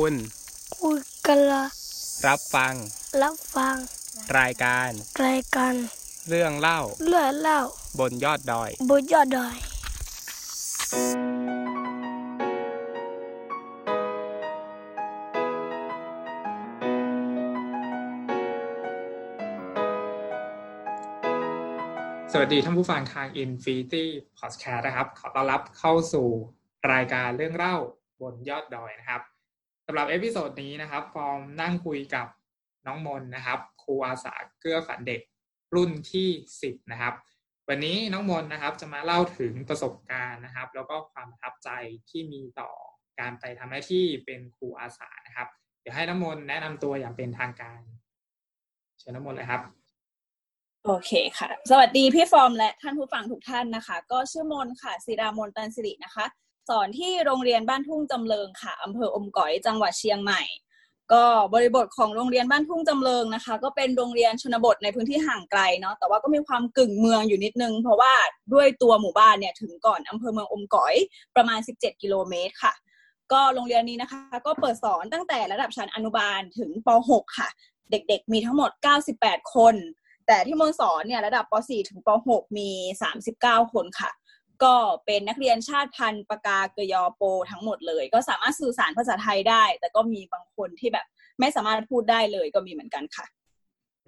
[0.00, 0.16] คุณ
[0.78, 1.64] คุยกันละ
[2.26, 2.74] รับฟัง
[3.22, 3.76] รับฟัง
[4.38, 4.90] รายการ
[5.26, 5.74] รายการ
[6.28, 7.60] เรื่องเล่า เรื่องเล่า
[8.00, 9.56] บนยอดดอย บนยอดดอย
[22.32, 24.04] สวัสดีท่านผู้ฟังทาง Infinity
[24.38, 26.26] Podcast นะครับ ขอต้อนรับเข้าสู่
[26.92, 27.76] รายการเรื่องเล่า
[28.20, 29.22] บนยอดดอยนะครับ
[29.86, 32.26] สำหรับ episode นี้นะครับฟอร์มนั่งคุยกับ
[32.86, 35.20] น้องมลนะครับ ครูอาสาเกื้อฝันเด็ก
[35.74, 36.28] รุ่นที่
[36.62, 37.14] 10นะครับ
[37.68, 41.70] วันนี้น้องมลนะครับจะมาเล่าถึงประสบการณ์นะครับ แล้วก็ความประทับใจ
[42.10, 42.70] ที่มีต่อ
[43.20, 45.48] การไปทำหน้าที่เป็นครูอาสานะครับ
[45.80, 47.80] เดี๋ยวให้น้องมลแนะนำตัวอย่างเป็นทางการ
[48.98, 49.60] เชิญน้องมลเลยครับ
[50.84, 56.24] โอเคค่ะ สวัสดีพี่ฟอร์มและท่านผู้ฟังทุกท่านนะคะ ก็ชื่อมลค่ะศิรามนตันสิรินะคะ
[56.68, 60.42] สอนที่โรงเรียนบ้านทุ่งจำเริงค่ะอำเภออมก๋อยจังหวัดเชียงใหม่
[61.12, 68.12] ก็บริบทของโรงเรียนบ้านทุ่งจำเริงนะคะ ก็เป็นโรงเรียนชนบทในพื้นที่ห่างไกลเนาะแต่ว่าก็มีความกึ่งเมืองอยู่นิดนึง เพราะว่า
[68.54, 70.94] ด้วยตัวหมู่บ้านเนี่ยถึงก่อนอำเภอเมืองอมก๋อย
[71.36, 72.72] ประมาณ 17 กิโลเมตรค่ะ
[73.32, 77.48] ก็โรงเรียนนี้นะคะ ก็เปิดสอนตั้งแต่ระดับชั้นอนุบาลถึงป .6 ค่ะ
[77.90, 78.70] เด็กๆ มีทั้งหมด
[79.12, 79.74] 98 คน
[80.26, 82.70] แต่ที่มนสอนเนี่ยระดับป .4 ถึงป .6 มี
[83.22, 84.10] 39 คนค่ะ
[84.62, 84.74] ก็
[85.04, 91.06] เป็นนักเรียนชาติพันธุ์ปากาเกยอโปทั้งหมดเลย ก็สามารถสื่อสารภาษาไทยได้ แต่ก็มีบางคนที่แบบ
[91.40, 93.26] ไม่สามารถพูดได้เลยก็มีเหมือนกันค่ะ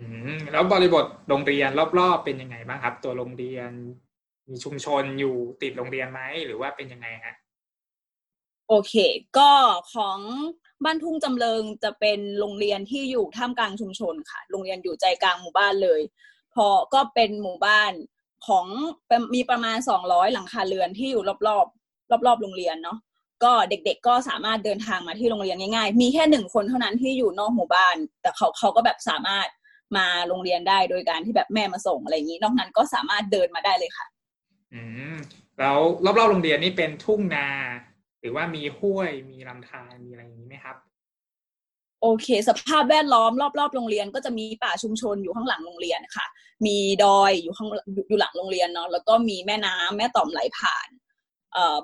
[0.01, 3.71] อืมแล้วบริบทโรงเรียนรอบๆ เป็นยังไงบ้างครับ ตัวโรงเรียน
[4.49, 7.35] มีชุมชนอยู่ติดโรงเรียนไหมหรือว่าเป็นยังไงฮะ
[8.69, 8.95] โอเค
[9.39, 9.51] ก็
[9.95, 10.19] ของ
[10.85, 16.01] บ้านทุ่งจำเริงจะเป็นโรงเรียนที่อยู่ท่ามกลางชุมชนค่ะ โรงเรียนอยู่ใจกลางหมู่บ้านเลย
[16.55, 17.93] พอก็เป็นหมู่บ้าน
[18.47, 18.67] ของ
[19.35, 22.99] มีประมาณสองร้อยหลังคาเรือนที่อยู่รอบๆ รอบๆ โรงเรียนเนาะ
[23.45, 29.49] ก็เด็กๆก็สามารถเดินทางมาที่โรงเรียนง่ายๆ มีแค่หนึ่งคนเท่านั้นที่อยู่นอกหมู่บ้าน แต่เขาเขาก็แบบสามารถ
[29.97, 34.07] มาโรงเรียนได้โดยการที่แบบแม่มาส่งอะไรอย่างนี้ นอกนั้นก็สามารถเดินมาได้เลยค่ะ
[34.75, 34.83] อื
[35.15, 35.17] ม
[35.59, 37.49] แล้วรอบๆโรงเรียนนี่เป็นทุ่งนา
[38.21, 40.77] หรือว่ามีห้วยมีลำธารมีอะไรอย่างนี้ไหมครับ
[42.03, 46.27] โอเค สภาพแวดล้อมรอบๆโรงเรียน ก็จะมีป่าชุมชนอยู่ข้างหลังโรงเรียนค่ะ
[46.67, 47.69] มีดอยอยู่ข้าง
[48.09, 50.89] อยู่หลังโรงเรียนเนาะแล้วก็มีแม่น้ำแม่ต่อมไหลผ่าน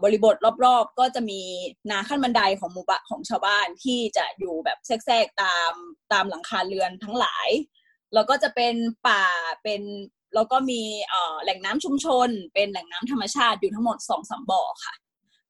[0.02, 1.40] บริบทรอบๆ ก็จะมี
[1.90, 5.72] นาขั้นบันไดของหมู่บ้านของชาวบ้านที่จะอยู่แบบแทรกๆตาม
[6.12, 7.48] ตามหลังคาเรือนทั้งหลาย
[8.14, 8.74] แล้วก็จะเป็น
[9.08, 9.24] ป่า
[9.62, 9.82] เป็น
[10.34, 10.82] แล้วก็มี
[11.42, 14.94] แหล่งน้ำชุมชน เป็นแหล่งน้ำธรรมชาติอยู่ทั้งหมดสองสามบ่อค่ะ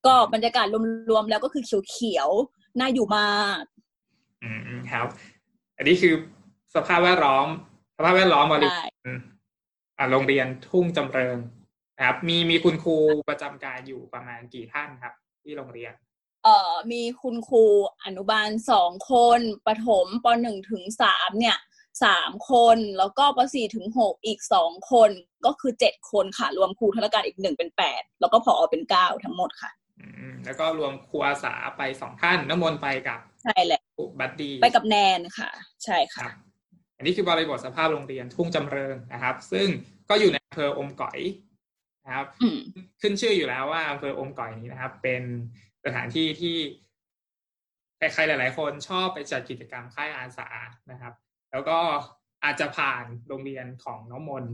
[0.07, 0.67] ก็บรรยากาศ
[1.11, 3.63] รวมๆแล้วก็คือเขียวๆน่าอยู่มาก
[4.43, 4.49] อื
[4.79, 5.07] มครับ
[5.77, 6.15] อันนี้คือ
[6.75, 7.47] สภาพแวดล้อม
[7.97, 8.83] สภาพแวดล้อมบริบทใช่
[9.99, 11.39] อ่าโรงเรียนทุ่งจำเริง
[11.97, 12.97] นะครับ มีมีคุณครู
[13.29, 15.93] ประจำการอยู่ประมาณกี่ท่านครับ ที่โรงเรียน
[16.45, 17.65] เอ่อมีคุณครู
[18.05, 21.59] อนุบาลสองคนประถมปหนึ่งถึงสามเนี่ย
[22.05, 25.11] สามคนแล้วก็ปสี่ถึงหกอีกสองคน
[25.47, 29.71] ก็คือเจ็ดคนค่ะ รวมครูธุรการอีกหนึ่งเป็นแปดแล้วก็ผอเป็นเก้าทั้งหมดค่ะ
[30.01, 33.81] อืมแล้วก็รวมครูอาสาไปสองท่านน้ำมนต์ไปกับ ใช่แหละ
[34.21, 35.51] บัดดี้ไปกับแนนค่ะ
[35.85, 36.33] ใช่ครัค่ะบ
[36.97, 39.67] อันนี้คือบริบทสภาพโรงเรียนทุ่งจำเริงนะครับ ซึ่ง
[40.09, 41.21] ก็อยู่ในอำเภออมก๋อย
[42.05, 42.59] นะครับอืม
[43.01, 45.23] ขึ้นชื่ออยู่แล้วว่าอำเภออมก๋อยนี้นะครับ เป็น
[45.85, 46.57] สถานที่ที่
[47.99, 50.49] ใครๆหลาย ๆ คนชอบไปจัดกิจกรรมค่ายอาสา
[50.91, 51.13] นะครับ
[51.53, 51.79] แล้วก็
[52.45, 54.45] อาจจะผ่านโรงเรียนของน้องมน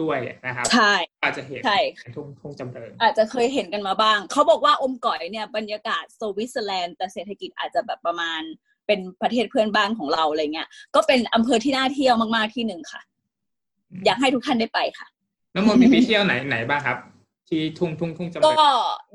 [0.00, 0.92] ด้วยนะครับใช่
[1.22, 1.78] อาจจะเห็นใช่
[2.16, 8.40] ทุ่งทุ่งจำเริงอาจจะเคยเห็นกันมาบ้าง เขาบอกว่าอมก๋อยเนี่ยบรรยากาศสวิตเซอร์แลนด์แต่เศรษฐกิจอาจจะแบบประมาณ
[8.86, 13.00] เป็นประเทศเพื่อนบ้านของเราอะไรเงี้ยก็เป็นอำเภอที่น่าเที่ยวมากๆที่หนึ่งค่ะ
[14.04, 15.06] อยากให้ทุกท่านได้ไปค่ะ
[15.54, 16.98] น้องมนต์มีไปเที่ยวไหนไหนบ้างครับ
[17.48, 18.58] ที่ทุ่งทุ่งทุ่งจำเริก็ง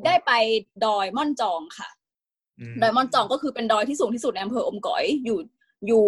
[0.05, 0.31] ได้ไป
[0.85, 1.89] ดอยม่อนจองค่ะ
[2.59, 5.39] อืมดอยม่อนจองก็คือเป็นดอยที่สูงที่สุดในอำเภออมก๋อยอยู่
[5.87, 6.05] อยู่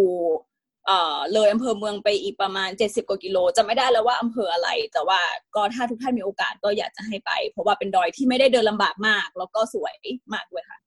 [0.88, 5.20] เอ่อเลยอำเภอเมืองไปอีกประมาณเจ็ดสิบกว่ากิโลจะไม่ได้แล้วว่าอำเภออะไร แต่ว่า
[5.56, 9.96] ก็ถ้าทุกท่านมีโอกาสก็อยากจะให้ไป เพราะว่าเป็นดอยที่ไม่ได้เดินลำบากมาก แล้วก็สวย
[10.34, 10.80] มากด้วยค่ะ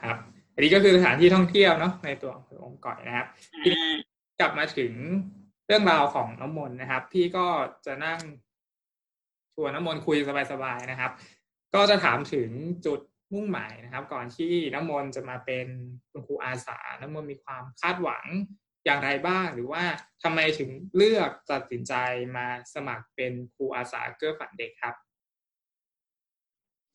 [0.00, 0.16] ครับ
[0.54, 3.26] อันนี้ก็คือสถานที่ท่องเที่ยวเนาะในตัวอำเภออมก๋อยนะครับ
[3.64, 3.96] ทีนี้อ่า
[4.40, 4.92] กลับมาถึง
[5.66, 7.46] เรื่องราวของน้ำมนต์นะครับ พี่ก็
[7.86, 8.20] จะนั่ง
[9.54, 10.16] ชวนน้ำมนต์คุย
[10.52, 11.10] สบายๆนะครับ
[11.74, 12.50] ก็จะถามถึง
[12.86, 13.00] จุด
[13.32, 15.66] มุ่งหมายนะครับ ก่อนที่น้ำมนต์จะมาเป็น
[16.10, 18.26] คุณครูอาสา น้ำมนต์มีความคาดหวัง
[18.84, 19.84] อย่างไรบ้าง หรือว่า
[20.22, 21.94] ทำไมถึงเลือกตัดสินใจ
[22.36, 24.94] มาสมัครเป็นครูอาสาเกื้อฝันเด็กครับ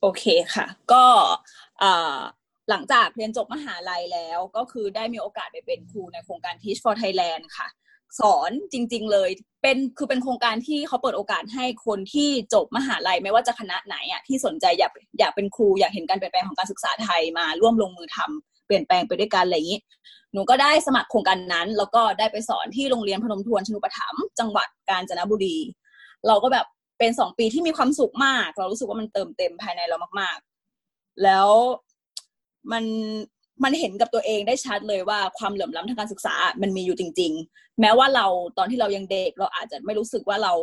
[0.01, 0.23] โอเค
[0.55, 1.03] ค่ะ ก็
[2.69, 7.67] หลังจากเรียนจบมหาลัยแล้วก็คือได้มีโอกาสไปเป็นครูในโครงการ Teach for Thailand ค่ะ
[8.19, 9.29] สอนจริง ๆ เลย
[9.61, 19.79] เป็นคือเป็นโครงการที่เขาเปิดโอกาสให้คนที่จบมหาลัยไม่ว่าจะคณะไหนอะที่สนใจอยากอยากเป็นครูอยากเห็นการเปลี่ยนแปลงของการศึกษาไทยมาร่วมลงมือทำ เปลี่ยนแปลงไปด้วยกันอะไรอย่างนี้
[20.33, 25.57] หนูก็ได้สมัครโครงการนั้น แล้วก็ได้ไปสอนที่โรงเรียนพนมทวนชนุปถัมภ์จังหวัดกาญจนบุรี
[26.27, 26.65] เราก็แบบ
[26.99, 31.49] เป็นสองปีที่มีความสุขมาก เรารู้สึกว่ามันเติมเต็มภายในเรามากๆ แล้ว
[32.71, 32.83] มัน
[33.63, 38.25] มันเห็นกับตัวเองได้ชัดเลยว่าความเหลื่อมล้ำทางการศึกษามันมีอยู่จริง ๆ แม้ว่าเรา
[38.57, 40.53] ตอนที่เรายังเด็กเราอาจจะไม่รู้สึกว่าเรา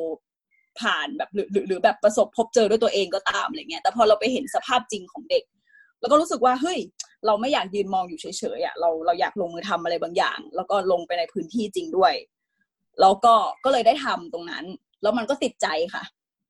[0.81, 5.45] ผ่านแบบหรือหรือหรือแบบประสบพบเจอด้วยตัวเองก็ตามอะไรเงี้ยแต่พอเราไปเห็นสภาพจริงของเด็ก
[6.01, 6.79] แล้วก็รู้สึกว่าเฮ้ย
[7.27, 8.27] เราไม่อยากยืนมองอยู่เฉ
[8.59, 12.15] ยๆอะเราเราอยากลงมือทำอะไรบางอย่าง แล้วก็ลงไปในพื้นที่จริงด้วย
[13.01, 13.35] แล้วก็
[13.65, 14.65] ก็เลยได้ทำตรงนั้น
[15.03, 16.05] แล้วมันก็ติดใจค่ะ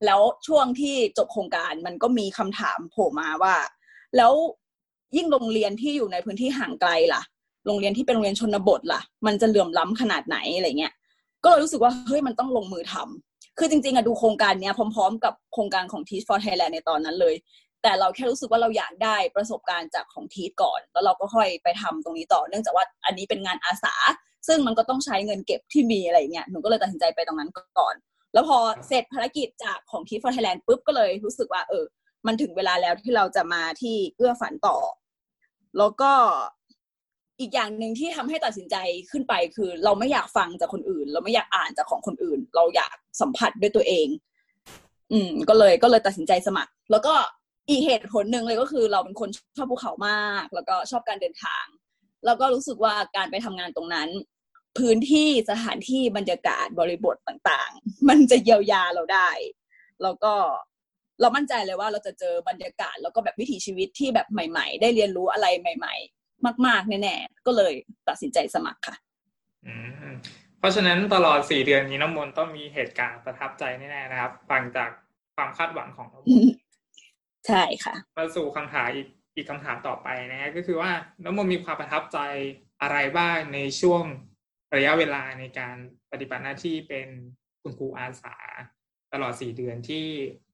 [0.07, 3.55] แล้วช่วงที่จบโครงการมันก็มีคำถามโผล่มาว่า
[4.17, 4.33] แล้ว
[5.17, 7.23] ยิ่งโรงเรียนที่อยู่ในพื้นที่ห่างไกลล่ะ
[7.67, 10.93] โรงเรียนที่เป็นโรงเรียนชนบทล่ะ มันจะเหลื่อมล้ำขนาดไหนอะไรเงี้ย
[11.45, 17.35] ก็เลยรู้สึกว่าเฮ้ยมันต้องลงมือทำคือจริงๆอะดูโครงการเนี้ยพร้อม ๆ กับโครงการของ Teach for Thailand ในตอนนั้นเลย
[17.85, 23.95] แต่เราแค่รู้สึกว่าเราอยากได้ประสบการณ์จากของทีก่อน แล้วเราก็ค่อยไปทำตรงนี้ต่อ เนื่องจากว่าอันนี้เป็นงานอาสา
[24.49, 27.95] ซึ่งมันก็ต้องใช้เงินเก็บที่มีอะไรเงี้ยหนูก็เลยตัดสินใจไปตรงนั้นก่อน
[28.35, 28.59] แล้วพอ
[28.89, 31.85] เสร็จภารกิจจากของ Teach for Thailand ปุ๊บก็เลยรู้สึกว่า เออ
[32.27, 34.77] มันถึงเวลาแล้วที่เราจะมาที่เอื้อฝันต่อ
[35.79, 36.13] แล้วก็
[37.41, 38.77] อีกอย่างหนึ่งที่ทำให้ตัดสินใจ
[39.11, 44.09] ขึ้นไปคือ เราไม่อยากฟังจากคนอื่น เราไม่อยากอ่านจากของคนอื่น เราอยากสัมผัสด้วยตัวเอง
[45.13, 47.15] อืม ก็เลยก็เลยตัดสินใจสมัคร แล้วก็
[47.69, 51.65] อีกเหตุผลหนึ่งเลยก็คือเราเป็นคนชอบภูเขามาก แล้วก็ชอบการเดินทาง
[52.25, 54.09] แล้วก็รู้สึกว่าการไปทำงานตรงนั้น
[54.79, 59.31] พื้นที่สถานที่บรรยากาศบริบทต่างๆ มันจะเยียวยาเราได้
[60.03, 60.35] แล้วก็
[61.21, 67.75] เรามั่นใจเลยว่าเราจะเจอบรรยากาศ แล้วก็แบบวิถีชีวิตที่แบบใหม่ ๆ ได้เรียนรู้อะไรใหม่ ๆ มาก ๆ แน่ๆก็เลย
[68.09, 68.97] ตัดสินใจสมัครค่ะ
[70.59, 74.91] เพราะฉะนั้นตลอดสี่เดือนนี้น้ำมนต์ต้องมีเหตุการณ์ประทับใจแน่ๆนะครับ ฟังจาก
[75.37, 76.64] ความคาดหวังของน้ำมน
[77.49, 80.91] ใช่ค่ะมาสู่คำถามอีกอีกคำถามต่อไปนะฮะก็คือว่า
[81.25, 82.19] น้ำมนต์มีความประทับใจ
[82.83, 84.05] อะไรบ้างในช่วง
[84.77, 85.77] ระยะเวลาในการ
[86.13, 87.09] ปฏิบัติหน้าที่เป็น
[87.63, 88.37] คุณครูอาสา
[89.13, 90.07] ตลอดสี่เดือนที่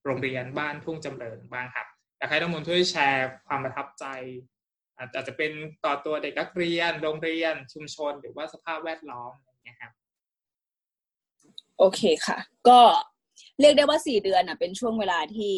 [0.04, 1.87] โรงเรียนบ้านทุ่งจำเริญบ้างครับ
[2.19, 4.04] อยากให้น้ำมนต์ช่วยแชร์ความประทับใจ
[4.96, 5.52] อาจจะเป็น
[5.84, 9.92] ต่อตัวเด็กนักเรียน โรงเรียนชุมชนหรือว่าสภาพแวดล้อมอะไรอย่างเงี้ยครับ
[11.78, 12.38] โอเคค่ะ
[12.69, 12.81] ก็
[13.60, 15.54] เรียกได้ว่าสี่เดือนอะ เป็นช่วงเวลาที่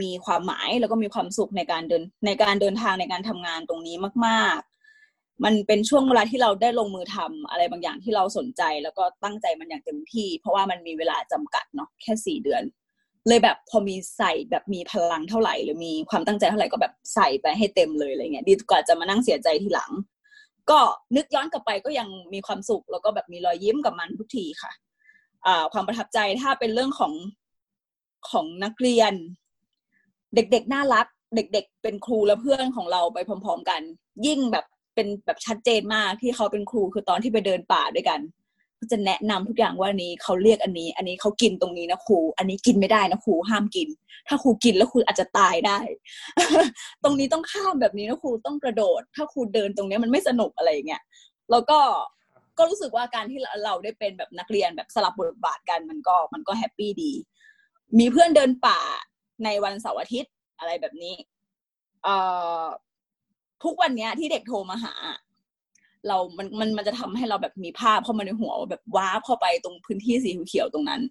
[0.00, 3.96] มีความหมายแล้วก็มีความสุขในการเดินในการเดินทางในการทำงานตรงนี้
[4.26, 12.62] มากๆ มันเป็นช่วงเวลาที่เราได้ลงมือทำอะไรบางอย่างที่เราสนใจ แล้วก็ตั้งใจมันอย่างเต็มที่ เพราะว่ามันมีเวลาจำกัดเนาะแค่สี่เดือน
[13.28, 19.90] เลยแบบพอมีใส่แบบมีพลังเท่าไหร่ หรือมีความตั้งใจเท่าไหร่ก็แบบใส่ไปให้เต็มเลยอะไรเงี้ยดีกว่าจะมานั่งเสียใจทีหลัง
[20.70, 20.78] ก็
[21.16, 24.72] นึกย้อนกลับไปก็ยังมีความสุข แล้วก็แบบมีรอยยิ้มกับมันทุกทีค่ะ
[25.46, 27.12] อ่าความประทับใจถ้าเป็นเรื่องของ
[28.30, 29.12] ของนักเรียน
[30.34, 31.06] เด็กๆน่ารัก
[31.36, 33.80] เด็ก ๆ เป็นครูและเพื่อนของเราไปพร้อม ๆ กัน
[34.26, 34.64] ยิ่งแบบ
[34.94, 38.20] เป็นแบบชัดเจนมากที่เขาเป็นครูคือตอนที่ไปเดินป่าด้วยกัน
[38.78, 43.88] ก็จะแนะนำทุกอย่างว่าอันนี้เขาเรียกอันนี้ อันนี้เขากินตรงนี้นะครู อันนี้กินไม่ได้นะครูห้ามกิน
[44.28, 45.78] ถ้าครูกินแล้วครูอาจจะตายได้
[47.02, 51.02] ตรงนี้ต้องข้ามแบบนี้นะครูต้องกระโดด ถ้าครูเดินตรงนี้มันไม่สนุกอะไรอย่างเงี้ย
[51.50, 51.78] แล้วก็
[52.58, 57.12] ก็รู้สึกว่าการที่เราได้เป็นแบบนักเรียนแบบสลับบทบาทกันมันก็มันก็แฮปปี้ดี
[57.98, 58.80] มีเพื่อนเดินป่า
[59.44, 61.14] ในวันเสาร์อาทิตย์อะไรแบบนี้
[62.04, 62.16] เอ่
[62.62, 62.64] อ
[63.64, 64.94] ทุกวันเนี้ยที่เด็กโทรมาหา
[66.06, 71.02] เรา มัน มัน มันจะทำให้เราแบบมีภาพเข้ามาในหัวแบบว้าเข้าไปตรงพื้นที่สีเขียวตรงนั้น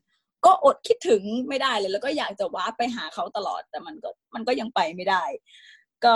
[0.45, 5.23] ก็อดคิดถึงไม่ได้เลย แล้วก็อยากจะว้าไปหาเขาตลอด แต่มันก็ มันก็ยังไปไม่ได้
[6.05, 6.15] ก็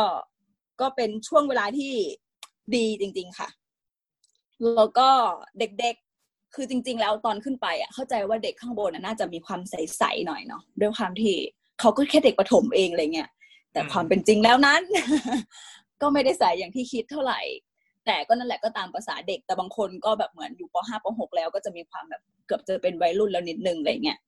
[0.81, 1.93] ก็เป็นช่วงเวลาที่
[2.75, 3.49] ดีจริง ๆ ค่ะ
[4.75, 5.09] แล้วก็
[5.59, 11.35] เด็กๆ คือจริง ๆ แล้วตอนขึ้นไปอะ เข้าใจว่าเด็กข้างบนน่าจะมีความใสๆหน่อยเนาะ ด้วยความที่
[11.79, 13.29] เขาก็แค่เด็กประถมเองอะไรเงี้ย
[13.71, 14.81] แต่ความเป็นจริงแล้วนั้น
[16.01, 17.41] ก็ไม่ได้ใสอย่างที่คิดเท่าไหร่
[18.05, 24.19] แต่ก็นั่นแหละก็ตามภาษาเด็ก แต่บางคนก็แบบเหมือนอยู่ป .5 ป .6 แล้วก็จะมีความแบบเกือบจะเป็นวัยรุ่นแล้วนิดนึงอะไรเงี้ย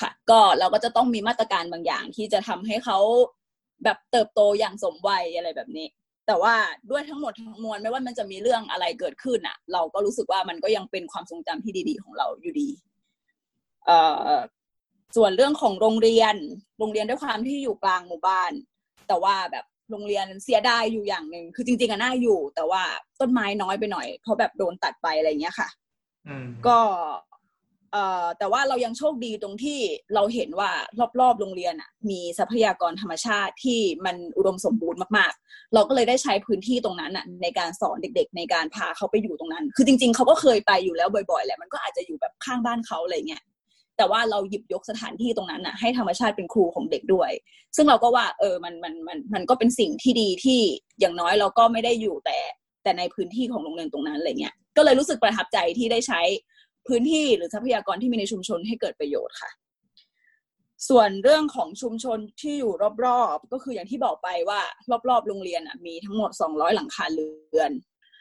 [0.00, 2.98] ค่ะ ก็เราก็จะต้องมีมาตรการบางอย่างที่จะทำให้เขา
[3.84, 5.86] แบบเติบโตอย่างสมวัยอะไรแบบนี้
[6.26, 6.54] แต่ว่า
[6.90, 12.68] ด้วยทั้งหมดทั้งมวลไม่ว่ามันจะมีเรื่องอะไรเกิดขึ้นอะ เราก็รู้สึกว่ามันก็ยังเป็นความทรงจำที่ดี ๆ ของเราอยู่ดี
[13.86, 13.98] เอ่
[14.36, 14.40] อ
[15.16, 16.34] ส่วนเรื่องของโรงเรียน
[16.78, 18.52] โรงเรียนด้วยความที่อยู่กลางหมู่บ้าน
[19.08, 22.82] แต่ว่าแบบโรงเรียนเสียดายอยู่อย่างหนึ่งคือจริงๆอะน่าอยู่ แต่ว่า
[23.20, 25.68] ต้นไม้น้อยไปหน่อย เพราะแบบโดนตัดไปอะไรเงี้ยค่ะ
[26.28, 26.78] อืมก็
[27.92, 29.78] เอ่อแต่ว่าเรายังโชคดีตรงที่
[30.14, 30.70] เราเห็นว่า
[31.20, 43.42] รอบๆโรงเรียนอะ มีทรัพยากรธรรมชาติที่มันอุดมสมบูรณ์มากๆ เราก็เลยได้ใช้พื้นที่ตรงนั้นอะ ในการสอนเด็ก ๆ ในการพาเขาไปอยู่ตรงนั้น คือจริง ๆเขาก็เคยไปอยู่แล้วบ่อยๆแหละมันก็อาจจะอยู่แบบข้างบ้านเขาอะไรเงี้ย
[44.00, 47.30] แต่ว่าเราหยิบยกสถานที่ตรงนั้นน่ะให้ธรรมชาติเป็นครูของเด็กด้วย
[47.76, 50.60] ซึ่งเราก็ว่าเออมันมันมันมันก็เป็นสิ่งที่ดีที่
[51.00, 52.38] อย่างน้อยเราก็ไม่ได้อยู่แต่
[52.82, 56.20] แต่ในพื้นที่ของโรงเรียนตรงนั้นอะไรเงี้ยก็เลยรู้สึกประทับใจที่ได้ใช้
[56.88, 59.50] พื้นที่หรือทรัพยากรที่มีในชุมชนให้เกิดประโยชน์ค่ะ
[60.88, 62.72] ส่วนเรื่องของชุมชนที่อยู่
[63.06, 64.60] รอบๆ ก็คืออย่างที่บอกไปว่า
[65.08, 67.28] รอบๆ โรงเรียนอะมีทั้งหมด 200 หลังคาเรื
[67.60, 67.72] อน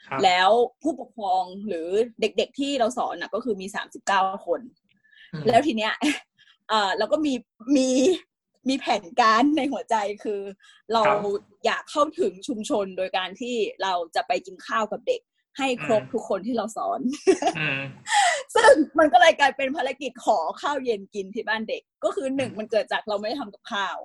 [0.07, 0.50] ครับแล้ว
[0.81, 1.88] ผู้ปกครองหรือ
[2.21, 3.67] เด็กๆที่เราสอนน่ะก็คือมี
[4.07, 4.78] 39 คนอืม
[5.48, 5.93] แล้วทีเนี้ย
[6.69, 7.33] เอ่อเราก็มี
[7.77, 7.89] มี
[8.69, 10.41] มีแผนการในหัวใจคือ
[10.93, 11.03] เรา
[11.65, 15.21] อยากเข้าถึงชุมชนโดยการที่เราจะไปกินข้าวกับเด็ก
[15.57, 17.00] ให้ครบทุกคนที่เราสอน
[17.59, 17.81] อืม
[18.55, 23.98] ซึ่งมันก็เลยกลายเป็นภารกิจขอข้าวเย็นกินที่บ้านเด็ก ก็คือหนึ่งมันเกิดจากเราไม่ได้ทำกับข้าว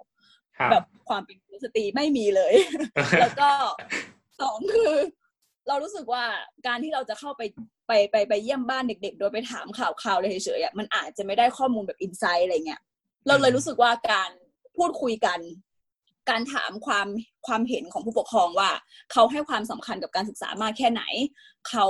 [0.58, 2.54] ครับแบบความเป็นกุลสตรีไม่มีเลย
[3.20, 3.50] แล้วก็
[4.40, 4.92] สองคือ
[5.68, 6.24] เรารู้สึกว่า
[6.66, 7.42] การที่เราจะเข้าไป
[7.86, 12.80] ไปไปไปเยี่ยมบ้านเด็ก ๆ โดยไปถามข่าวข่าวเลยเฉยๆอะมันอาจจะไม่ได้ข้อมูลแบบอินไซต์อะไรเงี้ย
[13.26, 14.30] เราเลยรู้สึกว่าการ
[14.76, 15.38] พูดคุยกัน
[16.30, 17.08] การถามความ
[17.46, 18.70] ความเห็นของผู้ปกครองว่า
[19.12, 21.02] เขาให้ความสำคัญกับการศึกษามากแค่ไหน
[21.68, 21.86] เขา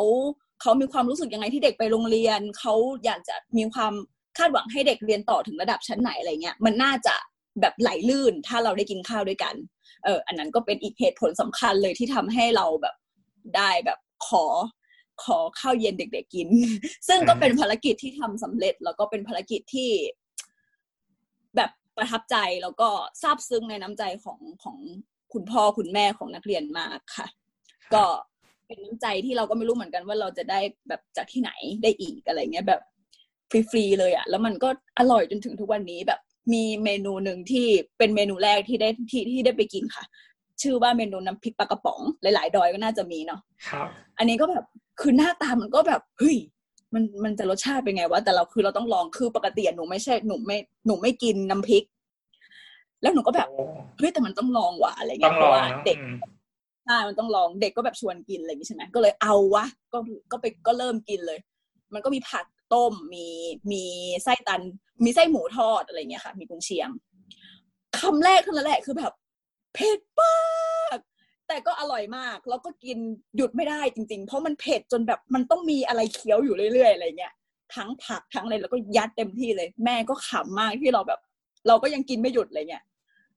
[0.61, 3.93] เขามีความรู้สึกยังไงที่เด็กไปโรงเรียน เขาอยากจะมีความ
[4.39, 7.15] คาดหวังให้เด็กเรียนต่อถึงระดับชั้นไหนอะไรเงี้ยมันน่าจะ
[7.61, 9.55] แบบไหลลื่นถ้าเราได้กินข้าวด้วยกัน
[10.05, 12.95] เอออันนั้นก็เป็นอีกเหตุผลสำคัญเลยที่ทำให้เราแบบ
[13.57, 13.99] ได้แบบ
[14.29, 14.45] ขอ
[15.25, 16.49] ขอข้าวเย็นเด็กๆกิน
[17.09, 19.91] ซึ่งก็เป็นภารกิจที่ทำสำเร็จ แล้วก็เป็นภารกิจที่
[21.57, 22.89] แบบประทับใจแล้วก็
[23.23, 24.79] ซาบซึ้งในน้ำใจของของ
[25.33, 27.27] คุณพ่อคุณแม่ของนักเรียนมากค่ะ
[27.95, 28.05] ก็
[28.67, 31.51] เป็นน้ำใจที่เราก็ไม่รู้เหมือนกันว่าเราจะได้แบบจากที่ไหน
[31.83, 32.81] ได้อีกอะไรเงี้ยแบบ
[33.51, 36.21] ฟรีๆเลยอะแล้วมันก็อร่อยจนถึงทุกวันนี้แบบ
[36.53, 37.67] มีเมนูหนึ่งที่
[37.99, 40.05] เป็นเมนูแรกที่ได้ที่ที่ได้ไปกินค่ะ
[40.63, 43.87] ชื่อว่าเมนูน้ำพริกปลากระป๋อง หลาย ๆ ดอยก็น่าจะมีเนาะครับ
[44.19, 44.65] อันนี้ก็แบบ
[45.01, 46.37] คือหน้าตามันก็แบบเฮ้ย
[46.95, 50.57] มันมันจะรสชาติเป็นไงวะแต่เราคือเราต้องลองคือปกติอะหนูไม่ใช่หนูไม่
[50.87, 51.85] หนูไม่กินน้ำพริก
[53.03, 53.65] แล้วหนูก็แบบโอ้
[53.99, 56.17] เฮ้ยแต่มันต้องลองว่ะอะไรต้เงี้องยเพลอราะงว่าเนอะเด็กอืม
[56.85, 59.99] ใช่มันต้องลองเด็กก็แบบชวนกินอะไรอย่างงี้ใช่ไหมก็เลยเอาวะก็
[60.33, 61.39] ก็ไปก็เริ่มกินเลย
[61.95, 62.45] มันก็มีผัก
[62.75, 63.27] ต้มมี
[63.73, 63.83] มี
[64.25, 64.61] ไส้ตัน
[65.05, 66.89] มีไส้หมูทอดอะไรเงี้ยค่ะ มีกุนเชียง
[67.99, 69.13] คำแรกเท่านั้นแหละคือแบบ
[69.75, 70.99] เผ็ดมาก
[71.49, 72.99] แต่ก็อร่อยมาก แล้วก็กิน
[73.37, 77.33] หยุดไม่ได้จริง ๆ เพราะมันเผ็ดจนแบบมันต้องมีอะไรเคี้ยวอยู่เรื่อยๆอะไรเงี้ย
[77.75, 81.21] ทั้งผักทั้งอะไรแล้วก็ยัดเต็มที่เลย แม่ก็ขำมากที่เราแบบ
[81.69, 82.85] เราก็ยังกินไม่หยุดอะไรเงี้ย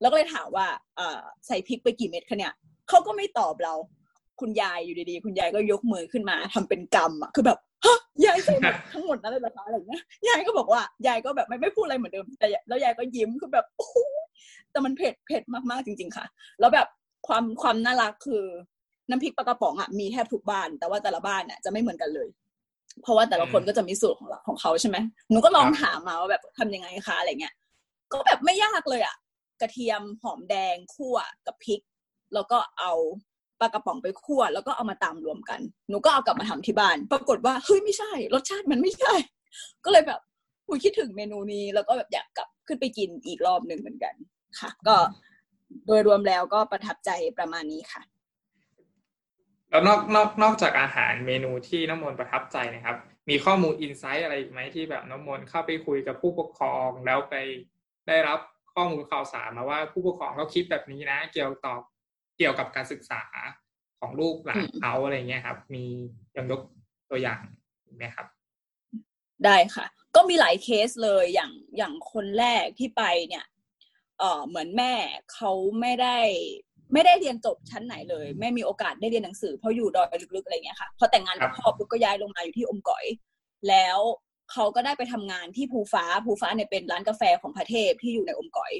[0.00, 0.66] แล้วก็เลยถามว่า
[0.96, 2.52] เอ่อใส่พริกไปกี่เม็ดคะเนี่ย
[2.88, 3.74] เขาก็ไม่ตอบเรา
[4.40, 13.96] คุณยายอยู่ดีๆ คุณยายก็ยกมือขึ้นมาทำเป็นกรรมอะคือแบบฮะยายใส่หมดทั้งหมดนั้นเลยเหรอคะอะไรเงี้ยยายก็บอกว่ายายก็แบบไม่ไม่พูดอะไรเหมือนเดิมแต่แล้วยายก็ยิ้มคือแบบโอ้โห
[14.70, 16.26] แต่มันเผ็ดเผ็ดมากๆจริง ๆ ค่ะ
[16.60, 16.86] แล้วแบบ
[17.26, 18.44] ความความน่ารักคือ
[19.08, 22.28] น้ำพริกปลากระป๋องอะมีแทบทุกบ้าน แต่ว่าแต่ละบ้านเนี่ยจะไม่เหมือนกันเลย
[23.02, 24.96] เพราะว่าแต่ละคนก็จะมีสูตรของเราของเขาใช่ไหม
[25.30, 27.54] หนูก็ลองถามมาว่าแบบทำยังไงคะอะไรเงี้ย
[28.12, 29.16] ก็แบบไม่ยากเลยอะ
[29.60, 31.16] กระเทียมหอมแดงคั่ว
[31.46, 31.80] กับพริก
[32.34, 32.92] แล้วก็เอา
[33.60, 39.14] ปลากระป๋องไปคั่วแล้วก็เอามาตำรวมกัน หนูก็เอากลับมาทำที่บ้าน ปรากฏว่าเฮ้ยไม่ใช่ รสชาติมันไม่ใช่
[39.84, 40.20] ก็เลยแบบ
[40.68, 44.14] อุยคิดถึงเมนูนี้ แล้วก็แบบอยากกลับขึ้นไปกินอีกรอบหนึ่งเหมือนกัน
[44.60, 44.96] ค่ะ ก็
[45.86, 48.02] โดยรวมแล้วก็ประทับใจประมาณนี้ค่ะ
[49.70, 52.96] แล้วนอกนอกนอกจากอาหารเมนูที่น้ำมนต์ประทับใจนะครับ
[53.28, 57.34] มีข้อมูลอินไซต์อะไรอีกไหมที่แบบน้ำมนต์เข้าไปคุยกับผู้ปกครองแล้วไป
[58.08, 58.38] ได้รับ
[58.74, 61.80] ข้อมูลข่าวสารมาว่าผู้ปกครองเขาคิดแบบนี้นะ เกี่ยวตอบ
[62.38, 63.22] เกี่ยวกับการศึกษา
[64.00, 65.84] ของลูกหลานเขาอะไรเงี้ยครับ มี
[66.36, 66.60] ยังยก
[67.10, 67.40] ตัวอย่าง
[67.96, 68.26] ไหมครับ
[69.44, 73.44] ได้ค่ะ ก็มีหลายเคสเลยอย่างอย่างคนแรกที่ไปเนี่ย
[74.18, 74.92] เออเหมือนแม่
[75.32, 75.50] เขา
[75.80, 76.18] ไม่ได้
[76.92, 83.04] ไม่ได้เรียนจบชั้นไหนเลย ไม่มีโอกาสได้เรียนหนังสือเพราะอยู่ดอยลึกๆอะไรเงี้ยค่ะพอแต่งงานกับครับพ่อปุ๊บก็ย้ายลงมาอยู่ที่อมก๋อย
[83.68, 83.98] แล้ว
[84.52, 88.72] เขาก็ได้ไปทำงานที่ภูฟ้าภูฟ้าเนี่ยเป็นร้านกาแฟของพระเทพที่อยู่ในอมก๋อย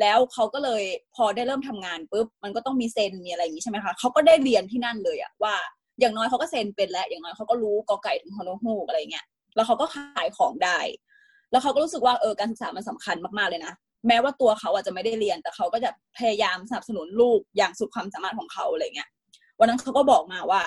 [0.00, 0.82] แล้วเขาก็เลย
[1.16, 5.54] พอได้เริ่มทำงานปุ๊บมันก็ต้องมีเซ็นมีอะไรอย่างนี้ใช่ไหมคะเขาก็ได้เรียนที่นั่นเลยอะว่า
[6.00, 10.78] อย่างน้อยเขาก็เซ็นเป็นแล้วอย่างน้อยเขาก็รู้กอไก่ถึงฮอนฮูกอะไรเงี้ย แล้วเขาก็ขายของได้
[11.50, 13.74] แล้วเขาก็รู้สึกว่าเออการศึกษามันสำคัญมากๆเลยนะ
[14.08, 19.08] แม้ว่าตัวเขาอาจจะไม่ได้เรียน แต่เขาก็จะพยายามสนับสนุนลูกอย่างสุดความสามารถของเขาอะไรเงี้ย
[19.58, 20.62] วันนั้นเขาก็บอกมาว่า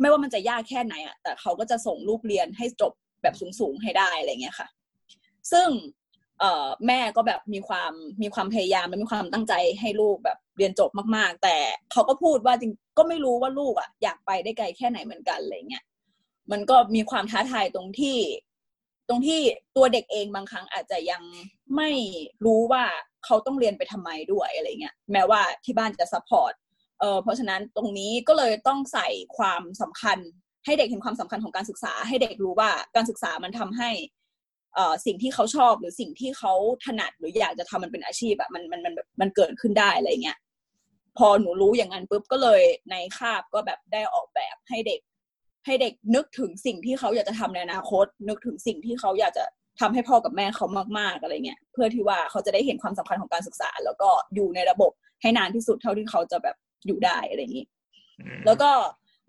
[0.00, 2.92] ไม่ว่ามันจะยากแค่ไหนอะแต่เขาก็จะส่งลูกเรียนให้จบ
[3.22, 4.68] แบบสูงๆให้ได้อะไรเงี้ยค่ะ
[5.52, 5.68] ซึ่ง
[6.40, 7.92] เอ่อแม่ก็แบบมีความ
[8.22, 11.56] มีความพยายามและมีความตั้งใจให้ลูกแบบเรียนจบมาก ๆ แต่
[11.92, 15.84] เขาก็พูดว่าจริงก็ไม่รู้ว่าลูกอะอยากไปได้ไกลแค่ไหนเหมือนกันอะไรเงี้ย
[16.52, 18.18] มันก็มีความท้าทายตรงที่
[19.08, 19.40] ตรงที่
[19.76, 21.22] ตัวเด็กเองบางครั้งอาจจะยัง
[21.76, 21.90] ไม่
[22.44, 22.84] รู้ว่า
[23.24, 26.52] เขาต้องเรียนไปทำไมด้วยอะไรเงี้ยแม้ว่าที่บ้านจะ support
[27.00, 30.18] เออเพราะฉะนั้นตรงนี้ก็เลยต้องใส่ความสำคัญ
[30.64, 33.90] ให้เด็กเห็นความสำคัญของการศึกษา ให้เด็กรู้ว่าการศึกษามันทำให้
[34.74, 36.52] เอ่อสิ่งที่เขาชอบหรือสิ่งที่เขา
[36.84, 40.38] ถนัดหรืออยากจะทำมันเป็นอาชีพอะมันมันมันแบบมันเกิดขึ้นได้อะไรเงี้ย
[41.18, 45.00] พอหนูรู้อย่างนั้นปุ๊บก็เลยในคาบก็แบบได้ออกแบบให้เด็ก
[45.66, 49.44] ให้เด็กนึกถึงสิ่งที่เขาอยากจะทำในอนาคต นึกถึงสิ่งที่เขาอยากจะ
[49.80, 50.66] ทำให้พ่อกับแม่เขา
[50.98, 54.92] มากๆอะไรเงี้ยเพื่อที่ว่าเขาจะได้เห็นความสำคัญของการศึกษา แล้วก็อยู่ในระบบ
[55.22, 56.56] ให้นานที่สุดเท่าที่เขาจะแบบ
[56.86, 57.66] อยู่ได้อะไรอย่างนี้
[58.20, 58.70] อืมแล้วก็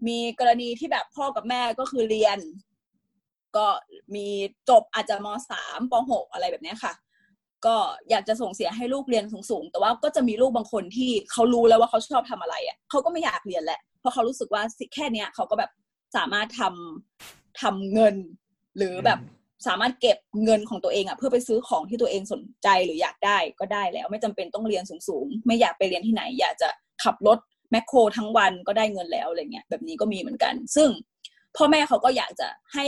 [0.08, 2.39] มีกรณีที่แบบพ่อกับแม่ก็คือเรียน
[3.58, 3.67] ก็
[4.15, 4.27] มี
[4.70, 6.94] จบอาจจะมสามปหกอะไรแบบเนี้ยค่ะ
[7.65, 7.75] ก็
[8.10, 15.72] อยากจะส่งเสียให้ลูกเรียนสูงๆแต่ว่าก็จะมีลูกบางคนที่เขารู้แล้วว่าเขาชอบทำอะไรอะเขาก็ไม่อยากเรียนแหละเพราะเขารู้สึกว่าสิแค่เนี้ยเขาก็แบบ
[16.17, 18.15] สามารถทำทำเงิน
[18.77, 19.19] หรือแบบ
[19.67, 26.69] สามารถเก็บเงินของตัวเองอะเพื่อไปซื้อของที่ตัวเองสนใจหรืออยากได้ก็ได้แล้ว ไม่จำเป็นต้องเรียนสูงๆ ไม่อยากไปเรียนที่ไหน อยากจะ
[27.03, 27.39] ขับรถ
[27.71, 30.89] แมคโครทั้งวันก็ได้เงินแล้วอะไรเงี้ยแบบนี้ก็มีเหมือนกัน ซึ่ง
[31.55, 32.86] พ่อแม่เขาก็อยากจะให้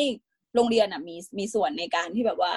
[0.56, 2.54] โรงเรียนอะมีมีส่วนในการที่แบบว่า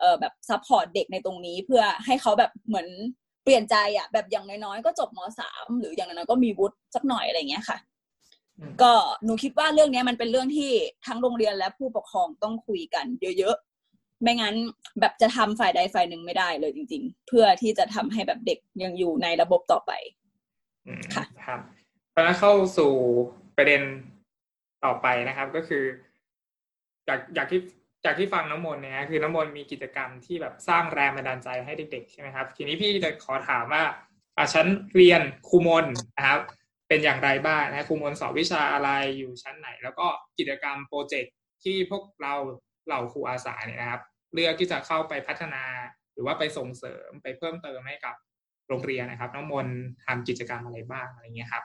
[0.00, 2.86] เออแบบ support เด็กในตรงนี้เพื่อให้เขาแบบเหมือน
[3.44, 7.91] เปลี่ยนใจอะแบบอย่างน้อยๆก็จบมสามหรืออย่างน้อยๆก็มีวุฒิสักหน่อยอะไรเงี้ยค่ะอืม
[8.82, 8.92] ก็
[9.24, 10.70] หนูคิดว่าเรื่องเนี้ยมันเป็นเรื่องที่
[11.06, 13.06] ทั้งโรงเรียนและผู้ปกครองต้องคุยกัน
[13.38, 14.54] เยอะๆ ไม่งั้น
[15.00, 19.92] แบบจะทำฝ่ายใดฝ่ายหนึ่งไม่ได้เลยจริง ๆ เพื่อที่จะทำให้แบบเด็กยังอยู่ในระบบต่อไป
[20.86, 21.60] อืมค่ะครับ
[22.10, 22.92] เพราะฉะนั้นเข้าสู่
[23.56, 23.82] ประเด็น
[24.84, 25.84] ต่อไปนะครับ ก็คือ
[27.08, 27.60] จากจากที่
[28.04, 33.82] จากที่ฟังน้ำมนต์เนี่ยคือน้ำมนต์มีกิจกรรมที่แบบสร้างแรงบันดาลใจให้เด็กๆใช่ไหมครับ ทีนี้พี่จะขอถามว่า
[34.36, 36.40] อะฉันเรียนครูมนนะครับ
[36.92, 40.06] เป็นอย่างไรบ้างนะครูมนสอนวิชาอะไรอยู่ชั้นไหน แล้วก็
[40.38, 41.34] กิจกรรมโปรเจกต์
[41.64, 42.34] ที่พวกเรา
[42.86, 44.02] เหล่าครูอาสาเนี่ยนะครับ
[44.34, 45.64] เลือกที่จะเข้าไปพัฒนา
[46.12, 48.14] หรือว่าไปส่งเสริมไปเพิ่มเติมให้กับ
[48.68, 49.68] โรงเรียนนะครับ น้องมน
[50.06, 51.64] ทำกิจกรรมอะไรบ้างอะไรเงี้ยครับ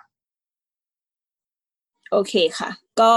[2.11, 2.69] โอเคค่ะ
[3.01, 3.13] ก็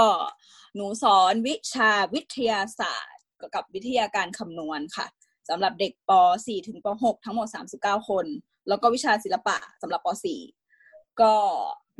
[0.75, 3.23] หนูสอนวิชาวิทยาศาสตร์
[3.55, 5.07] กับวิทยาการคำนวณค่ะ
[5.49, 6.11] สำหรับเด็กป
[6.45, 7.47] .4 ถึงป .6 ทั้งหมด
[7.79, 8.25] 39 คน
[8.67, 10.07] แล้วก็วิชาศิลปะสำหรับป
[10.65, 11.33] .4 ก็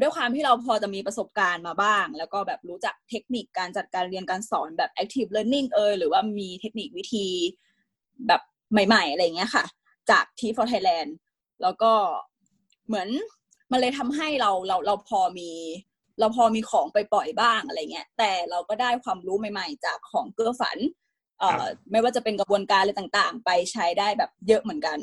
[0.02, 7.28] ด้วยความที่เราพอจะมีประสบการณ์มาบ้าง แล้วก็แบบรู้จักเทคนิคการจัดการเรียนการสอนแบบ active learning เอยหรือว่ามีเทคนิควิธี
[8.28, 8.42] แบบ
[8.88, 9.66] ใหม่ๆ อะไรเงี้ยค่ะ
[10.10, 11.12] จาก T for Thailand
[11.62, 11.94] แล้วก็
[12.88, 13.10] เหมือน
[13.72, 15.52] มันเลยทำให้เราเราเราพอมี
[16.20, 20.78] เราพอมีของไปปล่อยบ้างอะไรเงี้ย แต่เราก็ได้ความรู้ใหม่ ๆ จากของเกื้อฝัน
[21.40, 24.98] เอ่อไม่ว่าจะเป็นกระบวนการอะไรต่างๆ ไปใช้ได้แบบเยอะเหมือนกัน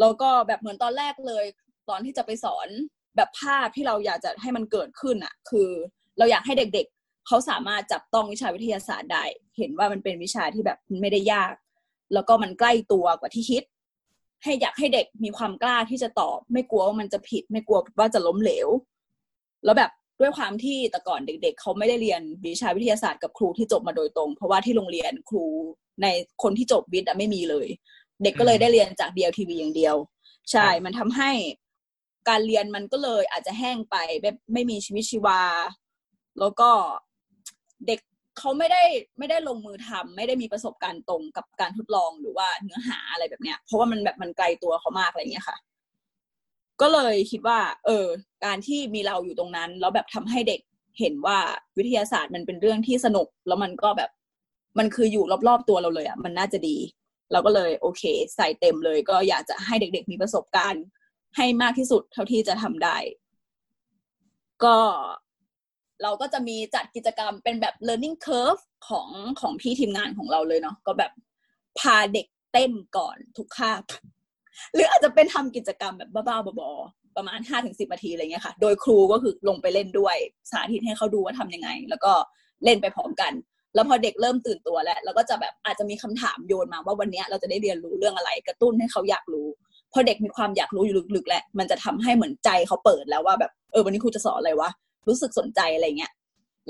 [0.00, 1.44] แล้วก็แบบเหมือนตอนแรกเลย
[1.88, 2.68] ตอนที่จะไปสอน
[3.16, 5.70] แบบภาพที่เราอยากจะให้มันเกิดขึ้นอะคือ
[6.18, 9.24] เราอยากให้เด็กๆ เขาสามารถจับต้องวิชาวิทยาศาสตร์ได้
[9.58, 11.52] เห็นว่ามันเป็นวิชาที่แบบมันไม่ได้ยาก
[12.14, 13.62] แล้วก็มันใกล้ตัวกว่าที่คิด
[14.42, 18.68] ให้อยากให้เด็กมีความกล้าที่จะตอบ ไม่กลัวว่ามันจะผิด ไม่กลัวว่าจะล้มเหลว
[19.64, 25.44] แล้วแบบด้วยความที่แต่ก่อนเด็ก ๆ เขาไม่ได้เรียนวิชาวิทยาศาสตร์กับครูที่จบมาโดยตรง เพราะว่าที่โรงเรียนครู
[26.02, 26.06] ใน
[26.42, 27.68] คนที่จบวิทย์อะไม่มีเลย
[28.22, 29.96] เด็กก็เลยได้เรียนจาก DLTV อย่างเดียว
[30.50, 31.30] ใช่ มันทำให้
[32.30, 35.42] การเรียนมันก็เลยอาจจะแห้งไปแบบไม่มีชีวิตชีวา
[36.38, 36.70] แล้วก็
[37.86, 38.00] เด็ก
[38.38, 38.82] เขาไม่ได้
[39.18, 45.56] ไม่ได้ลงมือทำไม่ได้มีประสบการณ์ตรงกับการทดลองหรือว่าเนื้อหาอะไรแบบเนี้ย เพราะว่ามันแบบมันไกลตัวเขามากอะไรเงี้ยค่ะ
[46.80, 48.06] ก็เลยคิดว่า เออ
[48.44, 50.60] การที่มีเราอยู่ตรงนั้น แล้วแบบทำให้เด็ก
[51.00, 51.38] เห็นว่า
[51.78, 54.10] วิทยาศาสตร์มันเป็นเรื่องที่สนุก แล้วมันก็แบบ
[54.78, 56.76] มันคืออยู่รอบๆตัวเราเลยอะมันน่าจะดี
[57.32, 58.02] เราก็เลยโอเค
[58.36, 60.84] ใส่เต็มเลย ก็อยากจะให้เด็ก ๆ มีประสบการณ์
[61.36, 62.96] ให้มากที่สุดเท่าที่จะทำได้
[64.64, 64.76] ก็
[66.02, 69.08] เราก็จะมีจัดกิจกรรมเป็นแบบ learning curve ของ
[69.40, 71.12] ของพี่ทีมงานของเราเลยเนาะก็แบบ
[71.78, 73.82] พาเด็กเต้นก่อนทุกคาบ
[74.74, 80.16] หรืออาจจะเป็นทำกิจกรรมแบบบ้าๆบอๆประมาณห้าถึงสิบนาทีอะไรเงี้ยค่ะ โดยครูก็คือลงไปเล่นด้วย
[80.50, 82.12] สาธิตให้เขาดูว่าทำยังไง แล้วก็
[82.64, 83.32] เล่นไปพร้อมกัน
[83.74, 89.48] แล้วพอเด็กเริ่มตื่นตัวแล้วเราก็จะแบบอาจจะมีคำถามโยนมาว่าวันนี้เราจะได้เรียนรู้เรื่องอะไร กระตุ้นให้เขาอยากรู้
[89.92, 94.70] พอเด็กมีความอยากรู้อยู่ลึกๆแหละมันจะทำให้เหมือนใจเขาเปิดแล้วว่าแบบเออวันนี้ครูจะสอนอะไรวะ
[95.08, 96.12] รู้สึกสนใจอะไรเงี้ย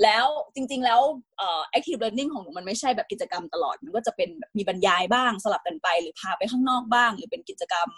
[0.03, 1.01] แล้วจริง ๆ แล้ว
[1.37, 7.89] เอ่อ active learning ของหนูมันไม่ใช่แบบกิจกรรมตลอด มันก็จะเป็นมีบรรยายบ้างสลับกันไป หรือพาไปข้างนอกบ้าง หรือเป็นกิจกรรม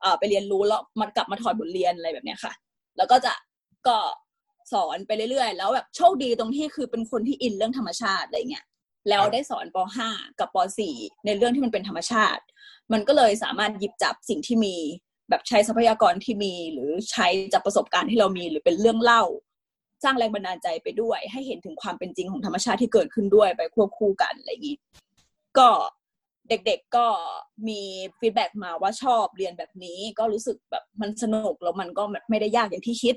[0.00, 2.52] เอ่อไปเรียนรู้แล้วมันกลับมาถอดบทเรียนอะไรแบบเนี้ยค่ะ
[2.96, 3.32] แล้วก็จะ
[3.86, 3.98] ก็
[4.72, 8.64] สอนไปเรื่อยๆ แล้วแบบโชคดีตรงที่คือเป็นคนที่อินเรื่องธรรมชาติอะไรเงี้ย
[9.08, 9.76] แล้วได้สอนป
[10.08, 10.56] .5 กับป
[10.92, 12.42] .4 ในเรื่องที่มันเป็นธรรมชาติ
[12.92, 14.76] มันก็เลยสามารถหยิบจับสิ่งที่มี
[15.28, 19.22] แบบใช้ทรัพยากรที่มี หรือใช้จากประสบการณ์ที่เรามีหรือเป็นเรื่องเล่า
[20.04, 24.76] สร้างแรงบันดาลใจไปด้วย ให้เห็นถึงความเป็นจริงของธรรมชาติที่เกิดขึ้นด้วยไปควบคู่กันอะไรอย่างนี้
[25.58, 25.68] ก็
[26.48, 27.06] เด็กๆก็
[27.68, 27.80] มี
[28.18, 33.16] feedback มาว่าชอบเรียนแบบนี้ ก็รู้สึกแบบมันสนุกแล้วมันก็แบบไม่ได้ยากอย่างที่คิด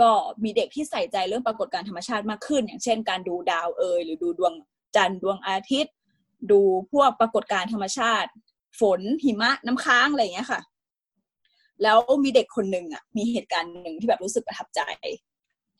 [0.00, 0.10] ก็
[0.44, 4.52] มีเด็กที่ใส่ใจเรื่องปรากฏการณ์ธรรมชาติมากขึ้น อย่างเช่น การดูดาวเอยหรือดูดวง
[4.96, 5.94] จันทร์ดวงอาทิตย์
[6.50, 6.60] ดู
[6.92, 8.30] พวกปรากฏการณ์ธรรมชาติ
[8.80, 10.60] ฝนหิมะน้ำค้างอะไรอย่างเงี้ยค่ะ
[11.82, 14.80] แล้วมีเด็กคนหนึ่งอะ มีเหตุการณ์หนึ่งที่แบบรู้สึกประทับใจ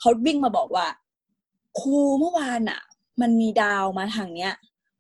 [0.01, 0.87] เขาวิ่งมาบอกว่า
[1.81, 2.81] ครูเมื่อวานอะ
[3.21, 4.53] มันมีดาวมาทางเนี้ย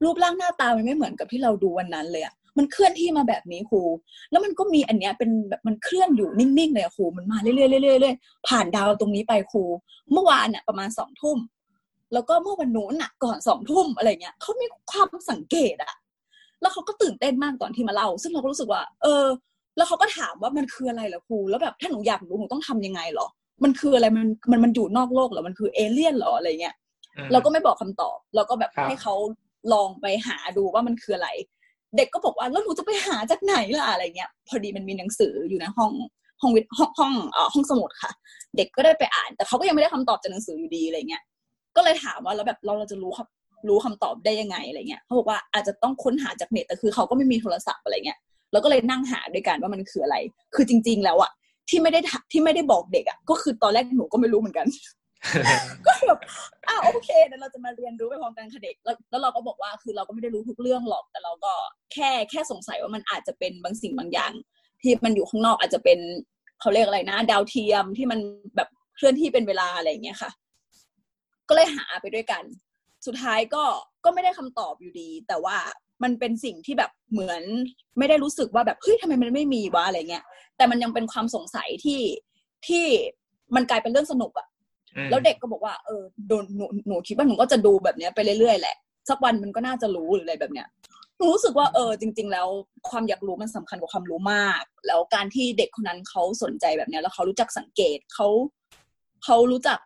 [0.03, 3.83] รูปร่างหน้าตามันไม่เหมือนกับที่เราดูวันนั้นเลยอะมันเคลื่อนที่มาแบบนี้ครู
[4.31, 9.65] แล้วมันก็มีอันเนี้ยเป็นแบบมันเคลื่อนอยู่นิ่งๆเลยอะครู มันมาเรื่อยๆเรื่อยๆเรื่อยๆผ่านดาวตรงนี้ไปครู
[10.13, 11.39] เมื่อวานอะประมาณสองทุ่ม
[12.13, 15.95] แล้วก็เมื่อวันนู้นอะก่อนสองทุ่มอะไรเงี้ยเขามีความสังเกตอะ
[16.61, 19.25] แล้วเขาก็ตื่นเต้นมากตอนที่มาเล่า ซึ่งเราก็รู้สึกว่า เออ
[19.77, 23.27] แล้วเขาก็ถามว่ามันคืออะไรเหรอครู แล้วแบบถ้าหนูอยากรู้หนูต้องทำยังไงเหรอ
[23.65, 26.75] มันคืออะไรมันมันมันอยู่นอกโลกเหรอมันคือเอเลี่ยนเหรออะไรเงี้ย
[27.17, 29.15] อืมเราก็ไม่บอกคำตอบ เราก็แบบครับให้เขา
[29.73, 31.29] ลองไปหาดูว่ามันคืออะไร
[31.97, 35.93] เด็กก็บอกว่าแล้วหนูจะไปหาจากไหนล่ะอะไรเงี้ย พอดีมันมีหนังสืออยู่ในห้อง
[36.41, 38.13] ห้องวิทย์ห้องห้องเอ่อห้องสมุดค่ะ
[38.57, 41.23] เด็กก็ได้ไปอ่าน แต่เขาก็ยังไม่ได้คำตอบจากหนังสืออยู่ดีอะไรเงี้ย
[41.77, 43.29] ก็เลยถามว่าแล้วแบบเราเราจะรู้ครับ
[43.69, 48.19] รู้คำตอบได้ยังไงอะไรเงี้ยเขาบอกว่าอาจจะต้องค้นหาจากเน็ตแต่คือเขาก็ไม่มีโทรศัพท์อะไรเงี้ย
[48.53, 50.17] เราก็เลยนั่งหาด้วยกันว่ามันคืออะไร
[50.55, 51.31] คือจริง ๆ แล้วอะ
[51.69, 54.67] ที่ไม่ได้ถที่ไม่ได้บอกเด็กอะก็คือตอนแรกหนูก็ไม่รู้เหมือนกัน
[55.87, 56.21] ก็แบบ
[56.69, 61.53] อ่าโอเคเดี๋ยวเราจะมาเรียนรู้ไปพร้อมกันค่ะเด็กแล้วแล้วเราก็บอกว่าคือเราก็ไม่ได้รู้ทุกเรื่องหรอก แต่เราก็
[61.93, 64.33] แค่แค่สงสัยว่ามันอาจจะเป็นบางสิ่งบางอย่าง
[64.83, 65.99] ที่มันอยู่ข้างนอกอาจจะเป็น
[66.61, 68.19] เขาเรียกอะไรนะ ดาวเทียมที่มัน
[68.57, 70.31] แบบเคลื่อนที่เป็นเวลาอะไรอย่างเงี้ยค่ะ
[71.51, 72.45] ก็เลยหาไปด้วยกัน
[73.07, 73.65] สุดท้ายก็
[74.05, 75.57] ก็ไม่ได้คำตอบอยู่ดี แต่ว่า
[76.03, 77.43] มันเป็นสิ่งที่แบบเหมือน
[77.99, 80.25] ไม่ได้รู้สึกว่าแบบเฮ้ยทำไมมันไม่มีวะอะไรเงี้ย
[80.57, 82.01] แต่มันยังเป็นความสงสัยที่
[82.67, 82.85] ที่
[83.55, 84.49] มันกลายเป็นเรื่องสนุกอะ
[84.97, 88.77] อืมแล้วเด็กก็บอกว่าเออโดนหนูหนูคิดว่าหนูก็จะดูแบบเนี้ยไปเรื่อยๆแหละ
[89.09, 90.69] สักวันมันก็น่าจะรู้หรืออะไรแบบเนี้ย
[91.17, 92.49] หนูรู้สึกว่าเออจริง ๆ แล้ว
[92.91, 98.29] ความอยากรู้มันสำคัญกว่าความรู้มาก แล้วการที่เด็กคนนั้นเขาสนใจแบบเนี้ยแล้วเขารู้จักสังเกตเขา
[99.25, 99.79] เขารู้จัก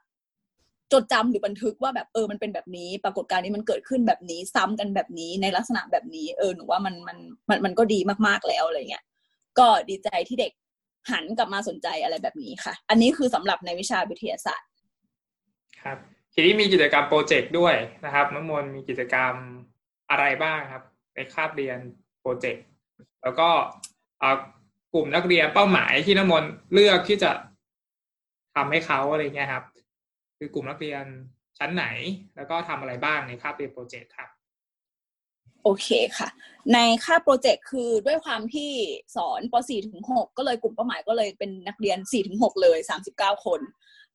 [0.93, 7.19] จดจำหรือบันทึกว่าแบบเออมันเป็นแบบนี้ ปรากฏการณ์นี้มันเกิดขึ้นแบบนี้ซ้ำกันแบบนี้ในลักษณะแบบนี้ เออหนูว่ามันมัน
[7.49, 9.05] มันมันก็ดีมากๆแล้วอะไรเงี้ย
[9.59, 10.53] ก็ดีใจที่เด็ก
[11.11, 14.69] หันกลับมาสนใจอะไรแบบนี้ค่ะ อันนี้คือสำหรับในวิชาวิทยาศาสตร์
[15.83, 15.99] ครับ
[16.35, 19.35] ทีนี้มีกิจกรรม project ด้วยนะครับน้องมลมีกิจกรรม
[20.11, 20.83] อะไรบ้างครับ
[21.15, 21.79] ในคาบเรียน
[22.21, 22.65] project
[23.23, 23.49] แล้วก็
[24.21, 24.39] เออ
[24.95, 27.31] กลุ่มนักเรียนเป้าหมายที่น้องมลเลือกที่จะ
[28.55, 29.65] ทำให้เขาอะไรเงี้ยครับ
[30.39, 31.05] คือกลุ่มนักเรียน
[31.59, 31.87] ชั้นไหน
[32.37, 34.29] แล้วก็ทำอะไรบ้างในคาบเรียน project ครับ
[35.65, 36.29] โอเคค่ะ
[36.75, 38.71] ในคาบ project คือด้วยความที่
[39.17, 42.79] สอนป .4 ถึง6ก็เลยกลุ่มเป้าหมายก็เลยเป็นนักเรียน4ถึง6เลย
[43.13, 43.61] 39 คน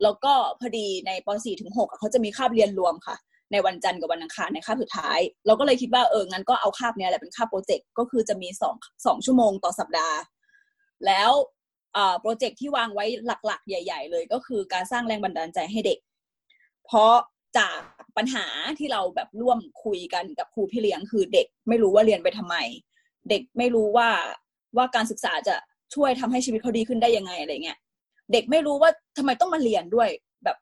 [0.03, 3.15] แล้วก็พอดีในป .4 ถึง6เขาจะมีคาบเรียนรวมค่ะ
[3.51, 10.17] ในวันจันทร์กับวันอังคารในคาบสุดท้าย เราก็เลยคิดว่าเอองั้นก็เอาคาบเนี้ยแหละเป็นคาบ project ก็คือจะมีสองสองชั่วโมงต่อสัปดาห์
[11.05, 11.31] แล้ว
[12.21, 13.05] project ที่วางไว้
[13.45, 15.99] หลักๆ ใหญ่ ๆ เลย ก็คือการสร้างแรงบันดาลใจให้เด็ก
[16.89, 17.13] เพราะ
[17.57, 17.79] จาก
[18.17, 18.45] ปัญหา
[18.79, 22.55] ที่เราแบบร่วมคุยกันกับครูพี่เลี้ยงคือเด็กไม่รู้ว่าเรียนไปทำไม
[23.29, 24.09] เด็กไม่รู้ว่า
[24.77, 25.55] ว่าการศึกษาจะ
[25.95, 27.77] ช่วยทำให้ชีวิตเขาดีขึ้นได้ยังไงอะไรเงี้ย
[28.31, 30.09] เด็กไม่รู้ว่าทำไมต้องมาเรียนด้วย
[30.43, 30.57] แบบ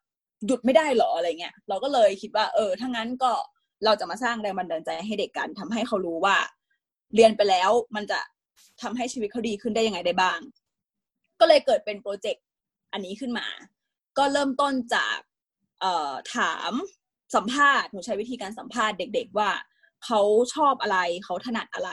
[0.46, 3.32] หยุดไม่ได้หรออะไรเงี้ยเราก็เลยคิดว่า เออถ้างั้นก็
[3.84, 6.36] เราจะมาสร้างแรงบันดาลใจให้เด็กกันทำให้เขารู้ว่า
[7.14, 8.20] เรียนไปแล้วมันจะ
[8.82, 10.38] ทำให้ชีวิตเขาดีขึ้นได้ยังไงได้บ้าง
[11.40, 12.44] ก็เลยเกิดเป็นโปรเจกต์
[12.92, 13.46] อันนี้ขึ้นมา
[14.18, 15.16] ก็เริ่มต้นจาก
[16.34, 16.72] ถาม
[17.34, 19.50] สัมภาษณ์หนูใช้วิธีการสัมภาษณ์เด็ก ๆ ว่า
[20.04, 20.20] เขา
[20.54, 21.90] ชอบอะไรเขาถนัดอะไร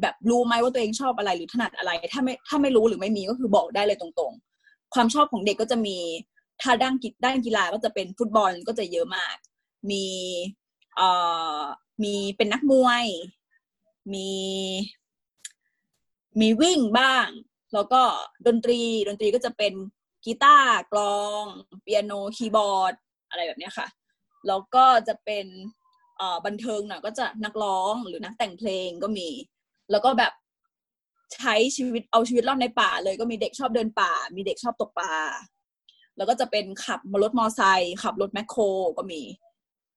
[0.00, 5.98] แบบรู้ไหมว่าตัวเองชอบอะไรหรือถนัดอะไร ถ้าไม่ถ้าไม่รู้หรือไม่มีก็คือบอกได้เลยตรงๆ ความชอบของเด็กก็จะมี
[6.62, 9.36] ถ้าด้านกีด้านกีฬาก็จะเป็นฟุตบอลก็จะเยอะมาก
[9.90, 10.06] มี
[10.96, 11.08] เอ่
[11.58, 11.60] อ
[12.02, 13.04] มีเป็นนักมวย
[14.14, 14.30] มี
[16.40, 17.26] มีวิ่งบ้าง
[17.74, 18.02] แล้วก็
[18.46, 19.72] ดนตรีดนตรีก็จะเป็น
[20.24, 21.44] กีตาร์กลอง
[21.82, 22.94] เปียโนคีย์บอร์ด
[23.32, 23.86] อะไรแบบนี้ค่ะ
[24.46, 25.46] แล้วก็จะเป็น
[26.46, 29.28] บันเทิงหน่อยก็จะนักร้องหรือนักแต่งเพลงก็มี
[29.90, 30.32] แล้วก็แบบ
[31.34, 35.14] ใช้ชีวิตเอาชีวิตรอดในป่า เลยก็มีเด็กชอบเดินป่า มีเด็กชอบตกปลา
[36.16, 38.62] แล้วก็จะเป็นขับรถมอไซค์ขับรถแมคโคร
[38.98, 39.22] ก็มี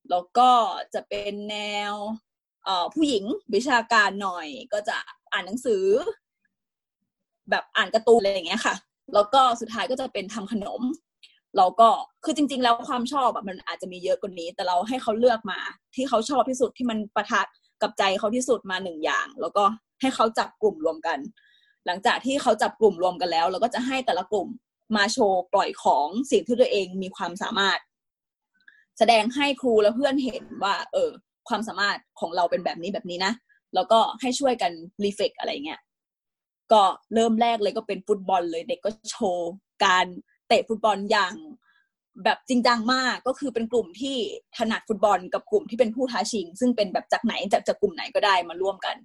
[0.09, 0.49] แล้วก็
[0.93, 1.57] จะเป็นแน
[1.91, 1.93] ว
[2.93, 3.23] ผู้หญิง
[3.55, 4.97] วิชาการหน่อย ก็จะ
[5.31, 5.85] อ่านหนังสือ
[7.49, 8.75] แบบอ่านการ์ตูนอะไรอย่างเงี้ยค่ะ
[9.13, 10.81] แล้วก็สุดท้ายก็จะเป็นทำขนม
[11.57, 11.89] เราก็
[12.23, 15.59] คือจริง ๆ แล้วความชอบอะมันอาจจะมีเยอะกว่านี้ แต่เราให้เขาเลือกมา
[15.95, 17.47] ที่เขาชอบที่สุดที่มันประทัด
[17.81, 19.63] กับใจเขาที่สุดมาหนึ่งอย่าง แล้วก็
[20.01, 21.17] ให้เขาจับกลุ่มรวมกัน
[21.85, 24.47] หลังจากที่เขาจับกลุ่มรวมกันแล้ว เราก็จะให้แต่ละกลุ่ม
[24.95, 27.79] มาโชว์ปล่อยของสิ่งที่ตัวเองมีความสามารถ
[28.97, 31.09] แสดงให้ครูและเพื่อนเห็นว่า เออ
[31.49, 33.33] ความสามารถของเราเป็นแบบนี้แบบนี้นะ
[33.75, 34.71] แล้วก็ให้ช่วยกัน
[35.03, 35.81] รีเฟกอะไรเงี้ย
[36.71, 39.49] ก็เริ่มแรกเลยก็เป็นฟุตบอลเลยเด็กก็โชว์
[39.85, 40.05] การ
[40.47, 41.33] เตะฟุตบอลอย่าง
[42.23, 44.15] แบบจริงจังมากก็คือเป็นกลุ่มที่
[44.57, 48.95] ถนัดฟุตบอลกับกลุ่มที่เป็นผู้ท้าชิง ซึ่งเป็นแบบจากไหนจากจากกลุ่มไหนก็ได้มาร่วมกัน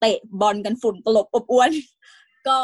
[0.00, 1.70] เตะบอลกันฝุ่นตลบอบอวน
[2.48, 2.58] ก็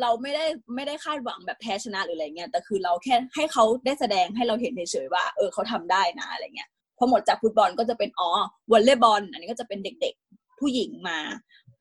[0.00, 8.28] เราไม่ได้ไม่ได้คาดหวังแบบแพ้ชนะหรืออะไรเงี้ยแต่คือเราแค่ให้เขาได้แสดงให้เราเห็นเฉยๆว่า เออเขาทำได้นะอะไรเงี้ยพอหมดจากฟุตบอลก็จะเป็นอ๋อ
[8.72, 11.18] วอลเลย์บอล อันนี้ก็จะเป็นเด็กๆผู้หญิงมา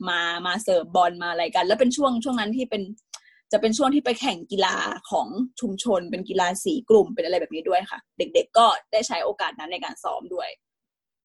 [0.10, 2.82] มามาเสิร์ฟบอลมาอะไรกัน แล้วเป็นช่วงช่วงนั้นที่เป็น
[3.52, 4.76] จะเป็นช่วงที่ไปแข่งกีฬา
[5.12, 5.28] ของ
[5.62, 10.50] ชุมชน เป็นกีฬาสีกลุ่มเป็นอะไรแบบนี้ด้วยค่ะ เด็ก ๆ ก็ได้ใช้โอกาสนั้นในการซ้อมด้วย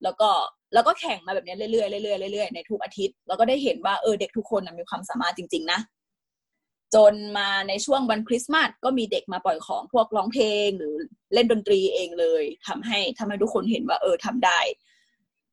[0.03, 0.31] แล้วก็
[0.75, 5.81] แล้วก็แข่งมาแบบนี้เรื่อยๆเรื่อยๆเรื่อยๆในทุกอาทิตย์แล้วก็ได้เห็นว่าเออเด็กทุกคนนะมีความสามารถจริง ๆ นะ
[6.95, 10.95] จนมาในช่วงวันคริสต์มาสก็มีเด็กมาปล่อยของพวกร้องเพลงหรือ
[11.35, 14.61] เล่นดนตรีเองเลยทำให้ทำให้ทุกคนเห็นว่าเออทำได้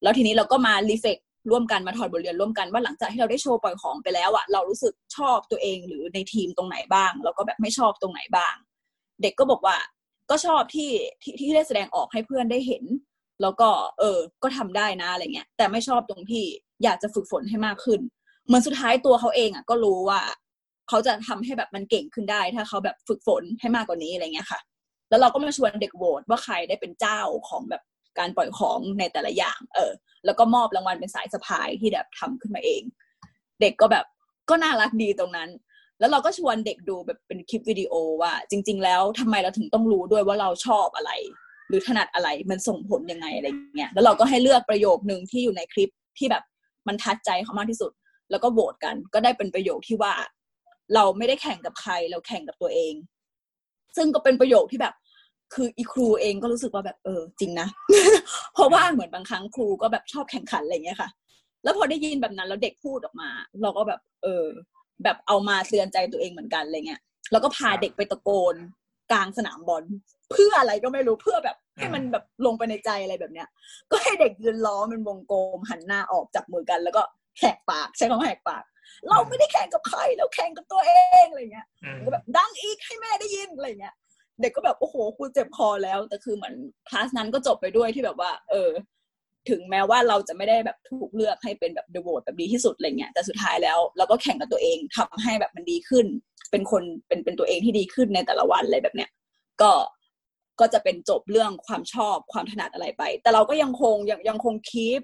[0.04, 1.18] แล้วทีนี้เราก็มารีเฟก
[1.50, 8.56] ร่วมกันมาถอดบทเรียนร่วมกันว่าหลังจากที่เราได้โชว์ปล่อยของไปแล้วอะเรารู้สึกชอบตัวเองหรือในทีมตรงไหนบ้าง แล้วก็แบบไม่ชอบตรงไหนบ้าง
[9.22, 9.78] เด็กก็บอกว่า
[10.30, 12.84] ก็ชอบที่ที่ที่ได้แสดงออกให้เพื่อนได้เห็น
[13.42, 16.46] แล้วก็เออ ก็ทำได้นะอะไรเงี้ย แต่ไม่ชอบตรงที่
[16.84, 18.00] อยากจะฝึกฝนให้มากขึ้น
[18.46, 20.22] เหมือนสุดท้ายตัวเขาเองอะก็รู้ว่า
[20.90, 24.60] เขาจะทำให้แบบมันเก่งขึ้นได้ ถ้าเขาแบบฝึกฝนให้มากกว่านี้อะไรเงี้ยค่ะ
[25.10, 27.82] แล้วเราก็มาชวนเด็กโหวตว่าใครได้เป็นเจ้าของแบบ
[28.20, 29.92] การปล่อยของในแต่ละอย่าง เออ
[30.26, 32.82] แล้วก็มอบรางวัลเป็นสายสะพายที่แบบทำขึ้นมาเอง
[33.62, 34.06] เด็กก็แบบ
[34.50, 35.50] ก็น่ารักดีตรงนั้น
[36.00, 41.12] แล้วเราก็ชวนเด็กดูแบบเป็นคลิปวิดีโอว่า จริง ๆ แล้วทำไมเราถึงต้องรู้ด้วยว่าเราชอบอะไร
[41.68, 46.44] หรือถนัดอะไรมันส่งผลยังไงอะไรเงี้ยแล้วเราก็ให้เลือกประโยคหนึ่งที่อยู่ในคลิปที่แบบ
[46.88, 47.92] มันทัดใจเขามากที่สุด
[48.32, 50.14] แล้วก็โหวตกัน ก็ได้เป็นประโยคที่ว่า
[50.96, 52.94] เราไม่ได้แข่งกับใครเราแข่งกับตัวเอง
[53.98, 54.94] ซึ่งก็เป็นประโยคที่แบบ
[55.54, 57.68] คืออีครูเองก็รู้สึกว่าแบบเออจริงนะ
[58.54, 61.10] เพราะว่าเหมือนบางครั้งครูก็แบบชอบแข่งขันอะไรเงี้ยค่ะ
[61.64, 63.30] แล้วพอได้ยินแบบนั้นแล้วเด็กพูดออกมา
[63.62, 64.46] เราก็แบบ เออ
[65.04, 68.56] แบบเอามาเตือนใจตัวเองเหมือนกันอะไรเงี้ยแล้วก็พาเด็กไปตะโกน
[69.12, 69.84] กลางสนามบอล
[70.32, 73.48] เพื่ออะไรก็ไม่รู้เพื่อแบบ ให้มันแบบลงไปในใจอะไรแบบเนี้ย
[73.92, 77.02] ก็ให้เด็กยืนล้อเป็นวงกลมหันหน้าออกจับมือกัน แล้วก็
[77.40, 78.64] แหกปากใช้คำว่าแหกปาก
[79.10, 80.92] เราไม่ได้แข่งกับใครเราแข่งกับตัวเอ
[81.24, 83.96] งอะไรเงี้ยอืมก็แบบดังอีกให้แม่ได้ยินอะไรเงี้ย
[84.42, 86.56] เด็กก็แบบโอ้โหครูเจ็บคอแล้ว แต่คือเหมือน
[86.90, 88.70] คลาสนั้นก็จบไปด้วยที่แบบว่า เออ
[89.50, 96.06] ถึงแม้ว่าเราจะไม่ได้แบบถูกเลือกให้เป็นแบบ the vote แบบดีที่สุดอะไรเงี้ยแต่สุดท้ายแล้วเราก็แข่งกับตัวเองทำให้แบบมันดีขึ้น
[96.52, 99.10] เป็นคนเป็นเป็นตัวเองที่ดีขึ้นในแต่ละวันอะไรแบบเนี้ย
[99.62, 99.72] ก็
[100.60, 105.02] ก็จะเป็นจบเรื่องความชอบความถนัดอะไรไป แต่เราก็ยังคงยังยังคงคีป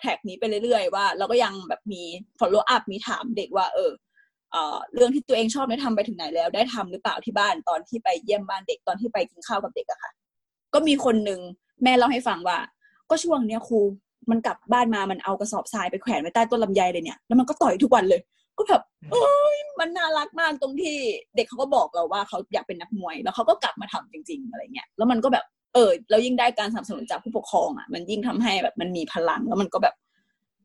[0.00, 2.02] แท็กนี้ไปเรื่อยๆว่า เราก็ยังแบบมี
[2.38, 3.90] follow up มีถามเด็กว่า เออ
[4.94, 10.12] เรื่องที่ตัวเองชอบได้ทำไปถึงไหนแล้ว ได้ทำหรือเปล่าที่บ้านตอนที่ไปเยี่ยมบ้านเด็กตอนที่ไปกินข้าวกับเด็กอะค่ะ
[10.74, 11.40] ก็มีคนหนึ่ง
[11.82, 12.58] แม่เล่าให้ฟังว่า
[13.10, 13.80] ก็ช่วงเนี้ยครู
[14.30, 18.20] มันกลับบ้านมามันเอากระสอบทรายไปแขวนไว้ใต้ต้นลำไยเลยเนี่ยแล้วมันก็ต่อยทุกวันเลย
[18.58, 18.82] ก็แบบ
[19.12, 20.96] เอ้ยมันน่ารักมากตรงที่
[21.36, 29.94] เด็กเขาก็บอกเราว่าเขาอยากเป็นนักมวย แล้วเขาก็กลับมาทำจริง ๆ อะไรเงี้ยแล้วมันก็แบบเออแล้วยิ่งได้การสนับสนุนจากผู้ปกครองอะมันยิ่งทำให้แบบมันมีพลังแล้วมันก็แบบ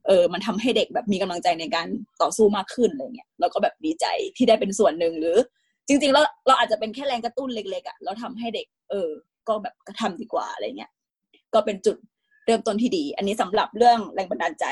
[0.07, 1.87] เออมันทำให้เด็กแบบมีกำลังใจในการ
[2.21, 4.05] ต่อสู้มากขึ้นอะไรเงี้ยแล้วก็แบบดีใจ
[4.37, 5.37] ที่ได้เป็นส่วนหนึ่งหรือ
[5.87, 9.09] จริงๆแล้วเราอาจจะเป็นแค่แรงกระตุ้นเล็กๆอะ่ะแล้วทำให้เด็ก เออ
[9.47, 10.91] ก็แบบกระทำดีกว่าอะไรเงี้ย
[11.53, 11.97] ก็เป็นจุด
[12.45, 14.65] เริ่มต้นที่ดี อันนี้สำหรับเรื่องแรงบันดาลใจ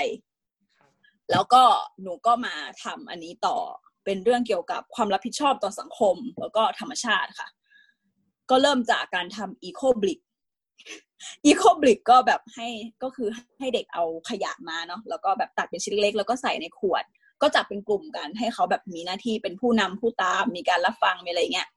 [1.32, 1.64] แล้วก็
[2.02, 3.58] หนูก็มาทำอันนี้ต่อ
[4.06, 7.48] เป็นเรื่องเกี่ยวกับความรับผิดชอบต่อสังคม แล้วก็ธรรมชาติค่ะ
[8.50, 10.20] ก็เริ่มจากการทำ eco brick
[11.46, 12.68] eco brick ก็แบบให้
[13.04, 13.28] ก็คือ
[13.60, 17.04] ให้เด็กเอาขยะมาเนาะแล้วก็แบบตัดเป็นชิ้นเล็กๆแล้วก็ใส่ในขวด
[17.42, 21.70] ก็จับเป็นกลุ่มกันให้เขาแบบมีหน้าที่เป็นผู้นำผู้ตามมีการรับฟังมีอะไรเงี้ย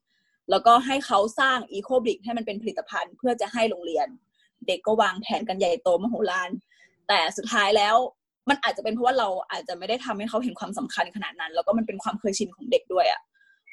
[0.51, 4.07] แล้วก็ให้เขาสร้าง eco brick ให้มันเป็นผลิตภัณฑ์เพื่อจะให้โรงเรียน
[4.67, 6.51] เด็กก็วางแผนกันใหญ่โตมโหฬาร
[7.09, 7.97] แต่สุดท้ายแล้ว
[8.49, 13.21] มันอาจจะเป็นเพราะว่าเราอาจจะไม่ได้ทำให้เขาเห็นความสำคัญขนาดนั้น แล้วก็มันเป็นความเคยชินของเด็กด้วยอะ่ะ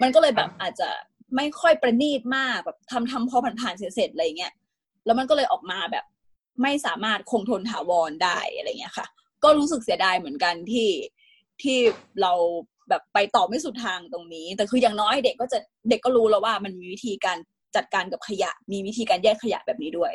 [0.01, 0.89] มันก็เลยแบบอาจจะ
[1.35, 4.53] ไม่ค่อยประณีตมากแบบทำทำพอผ่านๆเสร็จๆอะไรเงี้ย
[5.05, 6.05] แล้วมันก็เลยออกมาแบบ
[6.61, 9.07] ไม่สามารถคงทนถาวรได้อะไรเงี้ยค่ะ
[9.43, 10.89] ก็รู้สึกเสียดายเหมือนกันที่
[11.61, 11.77] ที่
[12.21, 12.33] เรา
[12.89, 15.59] แบบไปต่อไม่สุดทางตรงนี้ แต่คืออย่างน้อยเด็กก็จะ
[15.89, 17.37] เด็กก็รู้แล้วว่ามันมีวิธีการ
[17.75, 20.13] จัดการกับขยะ มีวิธีการแยกขยะแบบนี้ด้วย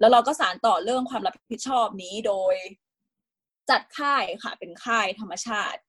[0.00, 2.54] แล้วเราก็สานต่อเรื่องความรับผิดชอบนี้โดย
[3.70, 5.80] จัดค่ายค่ะ เป็นค่ายธรรมชาติ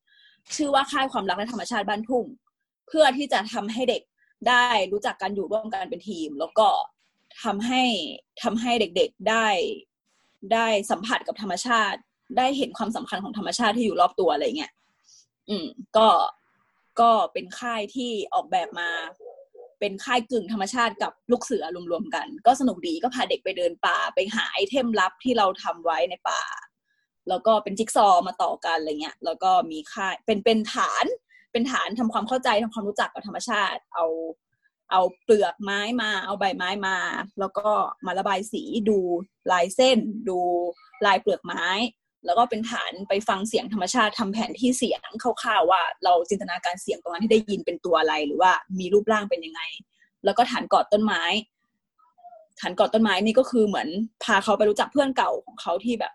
[0.56, 2.26] ชื่อว่าค่ายความรักและธรรมชาติบ้านทุ่ง
[2.88, 4.02] เพื่อที่จะทำให้เด็ก
[4.48, 6.68] ได้รู้จักการอยู่ร่วมกันเป็นทีม แล้วก็
[7.44, 7.84] ทำให้
[8.44, 9.48] ทำให้เด็กๆได้
[10.54, 12.00] ได้สัมผัสกับธรรมชาติ
[12.38, 14.72] ได้เห็นความสำคัญของธรรมชาติที่อยู่รอบตัวอะไรเงี้ย
[15.50, 15.66] อืม
[15.98, 16.10] ก็
[17.00, 18.90] ก็เป็นค่ายที่ออกแบบมา
[19.80, 26.42] เป็นค่ายกึ่งธรรมชาติกับลูกเสือรวมๆกัน ก็สนุกดีก็พาเด็กไปเดินป่าไปหาไอเทมลับที่เราทำไว้ในป่า
[27.30, 31.06] แล้วก็เป็นจิ๊กซอว์มาต่อกันอะไรเงี้ย แล้วก็มีค่ายเป็นเป็นฐาน
[31.52, 34.06] เป็นฐานทำความเข้าใจทำความรู้จักกับธรรมชาติ เอา
[34.94, 36.98] เอาเปลือกไม้มา เอาใบไม้มา
[37.40, 37.70] แล้วก็
[38.06, 39.00] มาระบายสีดู
[39.52, 39.98] ลายเส้น
[40.30, 40.40] ดู
[41.06, 41.66] ลายเปลือกไม้
[42.26, 49.62] แล้วก็เป็นฐานไปฟังเสียงธรรมชาติทำแผนที่เสียงคร่าวๆว่า เราจินตนาการเสียงตรงนั้นที่ได้ยินเป็นตัวอะไรหรือว่ามีรูปร่างเป็นยังไง
[50.26, 51.24] แล้วก็ฐานกอดต้นไม้
[52.60, 53.88] ฐานกอดต้นไม้นี่ก็คือเหมือน
[54.24, 56.14] พาเขาไปรู้จักเพื่อนเก่าของเขาที่แบบ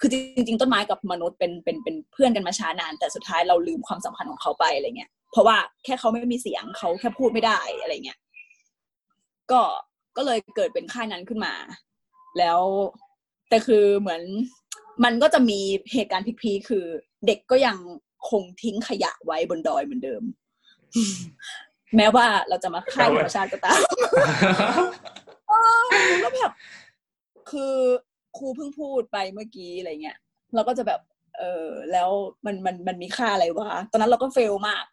[0.00, 8.18] คือจริงๆต้นไม้กับมนุษย์เป็นเป็นเป็นเพื่อนกันมาช้านาน แต่สุดท้ายเราลืมความสัมพันธ์ของเขาไปอะไรเงี้ย เพราะว่าแค่เขาไม่มีเสียงเขาแค่พูดไม่ได้อะไรเงี้ย
[9.50, 9.62] ก็
[10.16, 11.54] ก็เลยเกิดเป็นค่ายนั้นขึ้นมา
[12.38, 12.60] แล้ว
[13.48, 14.22] แต่คือเหมือน
[15.04, 15.60] มันก็จะมี
[15.92, 16.84] เหตุการณ์พีคๆคือ
[17.26, 17.76] เด็กก็ยัง
[18.30, 20.22] คงทิ้งขยะไว้บนดอยเหมือนเดิม
[21.96, 23.80] แม้ว่าเราจะมาค่ายธรรมชาติก็ตาม
[25.48, 25.52] เอ
[26.26, 26.52] อแบบ
[27.50, 27.74] คือ
[28.36, 30.18] ครูเพิ่งพูดไปเมื่อกี้อะไรเงี้ย
[30.54, 31.00] เราก็จะแบบ
[31.38, 32.10] เออแล้ว
[32.46, 34.84] มันมันมันมีค่าอะไรวะ ตอนนั้นเราก็เฟลมาก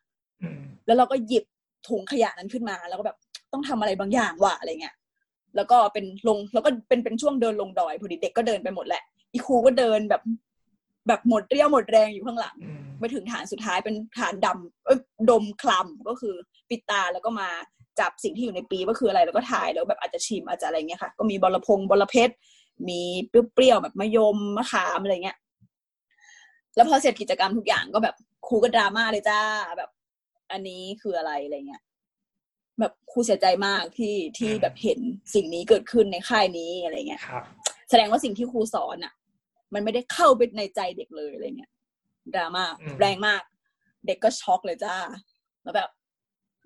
[0.86, 1.44] แล้วเราก็หยิบ
[1.88, 3.18] ถุงขยะนั้นขึ้นมา แล้วก็แบบ
[3.54, 4.96] ต้องทำอะไรบางอย่างว่ะอะไรเงี้ย
[5.56, 10.22] แล้วก็เป็นลงแล้วก็เป็นเป็นช่วงเดินลงดอยพอดีเด็กก็เดินไปหมดแหละอีครูก็เดินแบบ
[11.08, 12.56] แบบหมดเรี่ยวหมดแรงอยู่ข้างหลัง
[13.00, 15.00] ไปถึงฐานสุดท้ายเป็นฐานดำเอ้ย
[15.30, 16.36] ดมคลำก็คือ
[16.70, 17.50] ปิดตาแล้วก็มา
[18.00, 22.34] จับสิ่งที่อยู่ในปีว่าคืออะไรแล้วก็ถ่ายแล้วแบบอาจจะชิมอาจจะอะไรเงี้ยค่ะ ก็มีบอลพงบอลเพชร
[22.90, 25.38] มีเปรี้ยวๆแบบมะยมมะขามอะไรเงี้ย
[26.76, 28.16] แล้วพอเสร็จกิจกรรมทุกอย่างก็แบบ
[28.48, 29.40] ครูก็ดราม่าเลยจ้า
[29.78, 29.90] แบบ
[30.52, 31.84] อันนี้คืออะไรอะไรเงี้ย
[32.80, 35.00] แบบครูเสียใจมากที่ที่แบบเห็น
[35.36, 37.44] สิ่งนี้เกิดขึ้นในค่ายนี้อะไรเงี้ยครับ
[37.90, 39.14] แสดงว่าสิ่งที่ครูสอนอะ
[39.74, 41.72] มันไม่ได้เข้าไปในใจเด็กเลยอะไรเงี้ย
[42.36, 43.42] ดราม่าอืมแรงมาก
[44.08, 44.96] เด็กก็ช็อกเลยจ้า
[45.64, 45.90] แล้วแบบ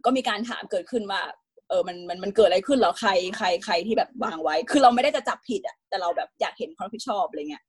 [0.05, 1.21] ก็มีการถามเกิดขึ้นว่า
[1.69, 7.63] เออมันมันมันเกิดอะไรขึ้นเหรอใครใครใครที่แบบวางไว้ คือเราไม่ได้จะจับผิดอะแต่เราแบบอยากเห็นความรับผิดชอบอะไรเงี้ย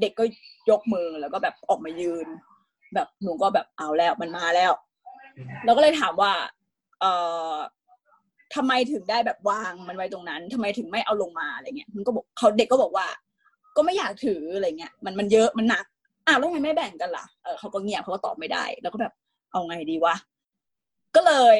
[0.00, 0.24] เด็กก็
[0.70, 2.26] ยกมือแล้วก็แบบออกมายืน
[2.94, 4.89] แบบหนูก็แบบเอาแล้วมันมาแล้วอืม
[5.64, 6.32] เราก็เลยถามว่า
[7.00, 7.12] เอ่
[7.52, 7.54] อ
[8.54, 13.06] ทำไมถึงได้แบบวางมันไว้ตรงนั้นทำไมถึงไม่เอาลงมาอะไรเงี้ยมันก็บอกเขาเด็กก็บอกว่า
[13.76, 15.84] ก็ไม่อยากถืออะไรเงี้ยมันมันเยอะมันหนัก
[16.26, 19.12] อ้าวแล้วทำไมไม่แบ่งกันล่ะเออเขาก็เงียบเขาก็ตอบไม่ได้ แล้วก็แบบ
[19.50, 20.14] เอาไงดีวะ
[21.16, 21.56] ก็เลย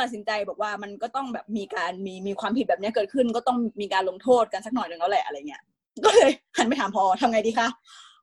[0.00, 5.62] ตัดสินใจบอกว่ามันก็ต้องแบบมีการมีมีความผิดแบบนี้เกิดขึ้น ก็ต้องมีการลงโทษกันสักหน่อยหนึ่งแล้วแหละอะไรเงี้ย
[6.04, 7.68] ก็เลยหันไปถามพอทำไงดีคะ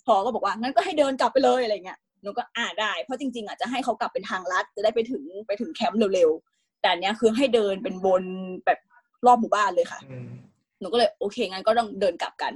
[0.07, 8.23] พอก็บอกว่างั้นก็ให้เดินกลับไปเลยอะไรเงี้ย หนูก็อ่าได้ เพราะจริงๆอะจะให้เขากลับเป็นทางลัด จะได้ไปถึงไปถึงแคมป์เร็วๆ แต่อันเนี้ยคือให้เดินเป็นบน
[8.65, 8.79] แบบ
[9.25, 10.27] รอบหมู่บ้านเลยค่ะอืม
[10.79, 12.53] หนูก็เลยโอเคงั้นก็ต้องเดินกลับกัน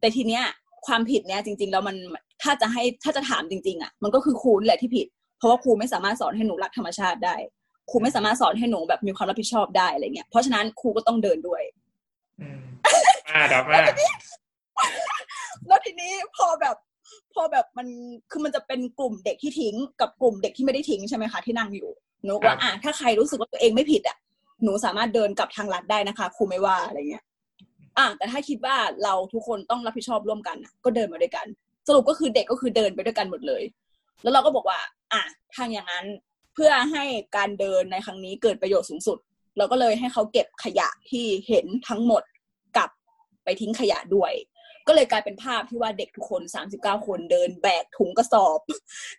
[0.00, 0.44] แต่ทีเนี้ย
[0.86, 1.96] ความผิดเนี้ยจริง ๆ แล้วมัน
[2.42, 5.06] ถ้าจะให้ถ้าจะถามจริง ๆ อะ มันก็คือครูนี่แหละที่ผิด
[5.38, 7.36] เพราะว่าครูไม่สามารถสอนให้หนูรักธรรมชาติได้
[7.90, 11.62] ครูไม่สามารถสอนให้หนูแบบมีความรับผิดชอบได้อะไรเงี้ย เพราะฉะนั้นครูก็ต้องเดินด้วย
[12.40, 12.60] อืม
[13.28, 13.82] อ่าดราม่า
[15.68, 16.76] แล้วทีนี้พอแบบ
[17.34, 17.86] พอแบบมัน
[18.30, 21.90] คือมันจะเป็นกลุ่มเด็กที่ทิ้งกับกลุ่มเด็กที่ไม่ได้ทิ้งใช่ไหมคะที่นั่งอยู่
[22.24, 24.16] หนูก็ว่าอะถ้าใครรู้สึกว่าตัวเองไม่ผิดอะ
[24.62, 27.24] หนูสามารถเดินกลับทางลัดได้นะคะครูไม่ว่าอะไรเงี้ย
[27.98, 31.46] อะแต่ถ้าคิดว่าเราทุกคนต้องรับผิดชอบร่วมกันอะก็เดินมาด้วยกัน
[31.88, 33.62] สรุปก็คือเด็กก็คือเดินไปด้วยกันหมดเลย
[34.22, 34.78] แล้วเราก็บอกว่า
[35.12, 35.22] อะ
[35.56, 36.06] ทางอย่างนั้น
[36.54, 37.04] เพื่อให้
[37.36, 39.18] การเดินในครั้งนี้เกิดประโยชน์สูงสุด
[39.58, 42.22] เราก็เลยให้เขาเก็บขยะที่เห็นทั้งหมด
[42.76, 42.90] กลับ
[43.44, 44.32] ไปทิ้งขยะด้วย
[44.86, 46.42] ก็เลยกลายเป็นภาพที่ว่าเด็กทุกคน
[46.74, 48.60] 39 คนเดินแบกถุงกระสอบ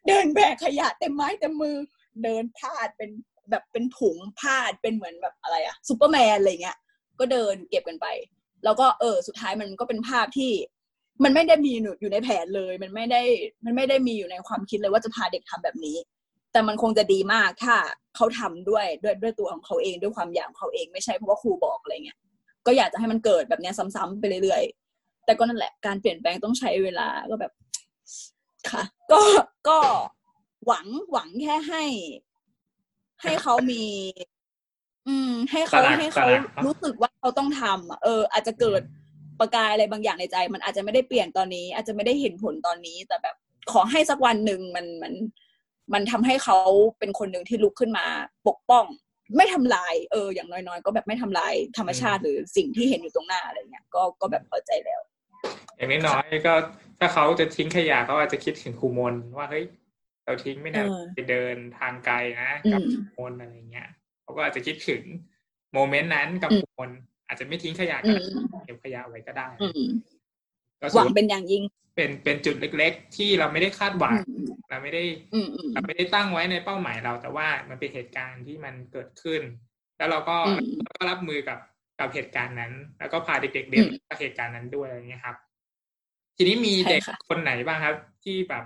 [0.07, 1.75] เดินแบกขยะเต็มไม้เต็มมือ
[2.23, 3.09] เดินพาดเป็น
[3.49, 6.77] แบบเป็นถุงพาดเป็นเหมือนแบบอะไรอะซูเปอร์แมนอะไรเงี้ย
[7.19, 8.07] ก็เดินเก็บกันไป
[8.63, 10.51] แล้วก็เออสุดท้ายมันก็เป็นภาพที่
[11.23, 11.71] มันไม่ได้มี
[12.01, 13.21] อยู่ในแผนเลย มันไม่ได้
[13.65, 15.97] มันไม่ได้มีอยู่ในความคิดเลยว่าจะพาเด็กทำแบบนี้
[16.51, 17.75] แต่มันคงจะดีมากถ้า
[18.15, 22.17] เขาทำด้วยด้วยด้วยตัวของเขาเองด้วยความอยากของเขาเองไม่ใช่เพราะว่าครูบอกอะไรเงี้ย
[22.65, 24.63] ก็อยากจะให้มันเกิดแบบนี้ซ้ำๆไปเรื่อย
[25.25, 27.51] แต่ก็นั่นแหละการเปลี่ยนแปลงต้องใช้เวลาก็แบบ
[28.71, 29.19] ค่ะ ก็
[29.69, 29.77] ก็
[30.65, 31.83] หวังหวังแค่ให้
[33.21, 33.83] ให้เขามี
[35.07, 38.81] อืม ให้เขาตระหนักให้เขาตระหนักเนอะรู้สึกว่าเขาต้องทำอะเออ อาจจะเกิด
[39.39, 43.35] ประกายอะไรบางอย่างในใจ มันอาจจะไม่ได้เปลี่ยนตอนนี้ อาจจะไม่ได้เห็นผลตอนนี้ แต่แบบ
[43.71, 45.13] ขอให้สักวันหนึ่งมันมัน
[45.93, 46.57] มันทำให้เขา
[46.99, 48.05] เป็นคนหนึ่งที่ลุกขึ้นมา
[48.47, 48.85] ปกป้อง
[49.37, 55.01] ไม่ทำลาย เออ อย่างน้อยๆ ก็แบบไม่ทำลายธรรมชาติหรือสิ่งที่เห็นอยู่ตรงหน้าอะไรเงี้ยก็ก็แบบพอใจแล้ว
[55.77, 56.53] อย่างน้อยๆก็
[56.99, 59.65] ถ้าเขาจะทิ้งขยะเขาอาจจะคิดถึงครูมนว่าเฮ้ย
[60.25, 63.89] เราทิ้งไม่นานเออไปเดินทางไกลนะอืกับมครูมนอะไรเงี้ย
[64.21, 65.01] เขาก็อาจจะคิดถึง
[65.73, 66.89] โมเมนต์นั้นกับอืมครูมน
[67.27, 68.17] อาจจะไม่ทิ้งขยะอืก็ม
[68.51, 69.83] ได้เก็บขยะไว้ก็ได้อืม
[70.81, 71.63] ก็หถืวัองว่าเป็นอย่างยิ่ง
[71.95, 75.03] เป็นเป็นจุดเล็ก ๆ ที่เราไม่ได้คาดหวัอืงมเราไม่ได้
[75.33, 79.41] อืมอืมเราไม่ได้ตั้งไว้ในเป้าหมายเรา แต่ว่ามันเป็นเหตุการณ์ที่มันเกิดขึ้น
[79.97, 81.59] แล้วเราก็อืมเราก็รับมือกับ
[81.99, 85.37] กับเหตุการณ์นั้น แล้วก็พาเด็กๆเรียนอืมรู้กับเหตุการณ์นั้นด้วยอะไรเงี้ยครับ
[86.37, 88.65] ทีนี้มีใช่เด็กค่ะคนไหนบ้างครับ ที่แบบ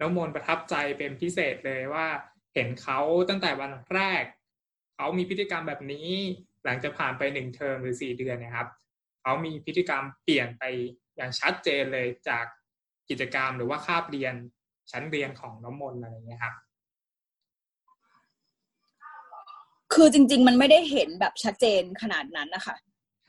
[0.00, 2.06] น้องมนต์ประทับใจเป็นพิเศษเลยว่า
[2.54, 2.98] เห็นเขา
[3.28, 4.24] ตั้งแต่วันแรก
[4.96, 6.10] เขามีพฤติกรรมแบบนี้
[6.64, 8.68] หลังจากผ่านไปหนึ่งเทอมหรือสี่เดือนเนะครับ
[9.22, 10.62] เขามีพฤติกรรมเปลี่ยนไป
[11.16, 12.44] อย่างชัดเจนเลยจาก
[13.10, 14.34] กิจกรรมหรือว่าคาบเรียน
[14.90, 16.54] ชั้นเรียนของน้องมนต์อะไรอย่างเงี้ยครับ
[19.96, 22.76] คือจริง ๆ มันไม่ได้เห็นแบบชัดเจนขนาดนั้นนะคะ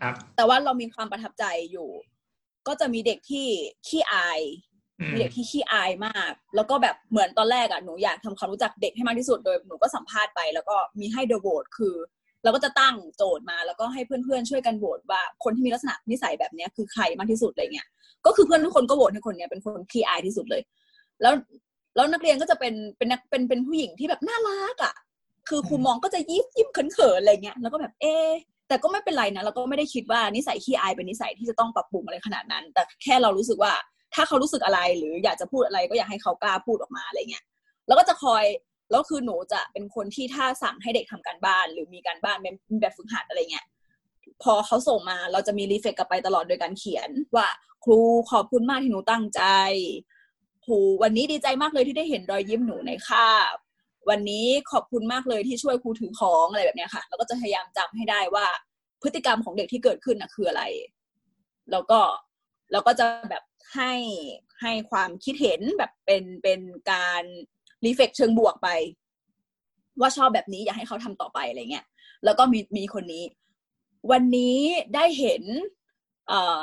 [0.01, 1.89] ครับ แต่ว่าเรามีความประทับใจอยู่
[2.67, 3.47] ก็จะมีเด็กที่
[3.87, 4.41] ขี้อาย
[4.99, 11.95] อืมมีเด็กที่ขี้อายมาก แล้วก็แบบเหมือนตอนแรกอะหนูอยากทำความรู้จักเด็กให้มากที่สุดโดยหนูก็สัมภาษณ์ไป แล้วก็มีให้เดอะโหวตคือ
[12.43, 17.87] เราก็จะตั้งโจทย์มา แล้วก็ให้เพื่อนๆช่วยกันโหวตว่าคนที่มีลักษณะนิสัยแบบเนี้ยคือใครมากที่สุดอะไรเงี้ย
[18.25, 20.61] ก็คือเพื่อนทุกคนก็โหวตให้คนเนี้ยเป็นคนขี้อายที่สุดเลย
[21.21, 21.33] แล้ว
[21.95, 24.95] แล้วนักเรียนก็จะเป็นเป็นนักเป็นเป็นผู้หญิงที่แบบน่ารักอะ
[25.47, 28.31] คือครูมองก็จะยิ้มยิ้มเขินๆอะไรเงี้ยแล้วก็แบบเอะ
[28.67, 33.73] แต่ก็ไม่เป็นไรนะเราก็ไม่ได้คิดว่านิสัยขี้อายเป็นนิสัยที่จะต้องปรับปรุงอะไรขนาดนั้น แต่แค่เรารู้สึกว่า
[34.13, 37.43] ถ้าเขารู้สึกอะไรหรืออยากจะพูดอะไรก็อยากให้เขากล้าพูดออกมาอะไรเงี้ย
[37.87, 38.43] แล้วก็จะคอย
[38.91, 43.65] แล้วคือหนูจะเป็นคนที่ถ้าสั่งให้เด็กทำการบ้าน หรือมีการบ้านเป็นแบบฝึกหัดอะไรเงี้ย
[44.43, 47.47] พอเขาส่งมาเราจะมีรีเฟกกลับไปตลอดโดยการเขียนว่า
[47.83, 47.99] ครู
[48.31, 49.41] ขอบคุณมากที่หนูตั้งใจ
[50.65, 53.55] ครูวันนี้ดีใจมากเลยที่ได้เห็นรอยยิ้มหนูในคาบ
[54.09, 58.45] วันนี้ขอบคุณมากเลยที่ช่วยครูถือของอะไรแบบนี้ค่ะ แล้วก็จะพยายามจำให้ได้ว่า
[59.01, 60.63] พฤติกรรมของเด็กที่เกิดขึ้นนะคืออะไร
[61.71, 61.99] แล้วก็
[62.71, 63.43] แล้วก็จะแบบ
[63.75, 63.93] ให้
[64.61, 66.59] ให้ความคิดเห็นแบบเป็นเป็น
[66.91, 67.23] การ
[67.85, 68.69] รีเฟกเชิงบวกไป
[69.99, 71.85] ว่าชอบแบบนี้อยากให้เขาทำต่อไปอะไรเงี้ย
[72.25, 73.23] แล้วก็มีมีคนนี้
[74.11, 74.57] วันนี้
[74.95, 75.43] ได้เห็น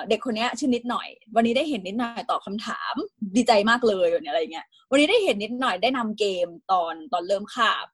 [0.09, 2.95] เด็กคนนี้ชื่อนิดหน่อย วันนี้ได้เห็นนิดหน่อยตอบคำถาม
[3.37, 7.87] ดีใจมากเลยวันนี้อะไรเงี้ยวันนี้ได้เห็นนิดหน่อยได้นำเกมตอนตอนเริ่มคาบ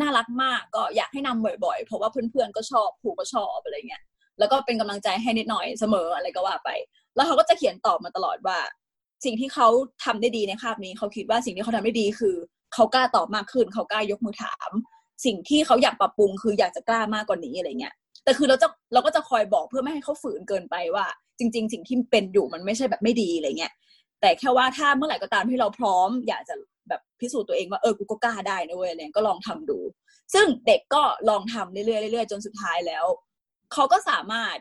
[0.00, 4.02] น่ารักมากก็อยากให้นำบ่อยๆ เพราะว่าเพื่อนๆก็ชอบครูก็ชอบอะไรเงี้ย
[4.38, 6.70] แล้วก็เป็นกำลังใจให้นิดหน่อยเสมออะไรก็ว่าไป
[7.16, 8.58] แล้วเขาก็จะเขียนตอบมาตลอดว่า
[9.24, 9.68] สิ่งที่เขา
[10.04, 12.36] ทำได้ดีในคาบนี้เขาคิดว่าสิ่งที่เขาทำได้ดีคือ
[12.74, 14.70] เขากล้าตอบมากขึ้นเขากล้ายกมือถาม
[15.24, 17.94] สิ่งที่เขาอยากปรับปรุงคืออยากจะกล้ามากกว่านี้อะไรเงี้ย
[18.28, 21.06] แต่คือเราจะเราก็จะคอยบอกเพื่อไม่ให้เขาฝืนเกินไปว่า
[21.38, 23.72] จริง ๆ สิ่งที่เป็นอยู่มันไม่ใช่แบบไม่ดีอะไรเงี้ย
[24.20, 26.54] แต่แค่ว่าถ้าเมื่อไหร่ก็ตามที่เราพร้อม อยากจะ
[26.88, 29.78] แบบพิสูจน์ตัวเองว่าเออกูก็กล้าได้นะเว้ยอะไรเงี้ยก็ลองทำดู
[30.34, 33.04] ซึ่งเด็กก็ลองทำเรื่อยๆเรื่อยๆจนสุดท้ายแล้ว
[33.72, 34.56] เขาก็สามารถ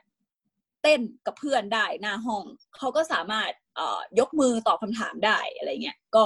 [0.81, 2.43] เต้นกับเพื่อนได้หน้าห้อง
[2.77, 6.25] เขาก็สามารถเอ่อยกมือตอบคำถามได้อะไรเงี้ยก็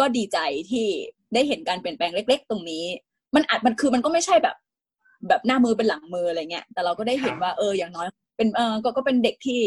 [0.00, 0.38] ก็ดีใจ
[0.70, 0.86] ที่
[1.34, 2.84] ได้เห็นการเปลี่ยนแปลงเล็ก ๆ ตรงนี้
[3.34, 4.56] มันอาจมันคือมันก็ไม่ใช่แบบ
[5.28, 8.06] แบบหน้ามือเป็นหลังมืออะไรเงี้ยแต่เราก็ได้เห็นว่าเอออย่างน้อย
[8.36, 9.60] เป็นเออก็ก็เป็นเด็กที่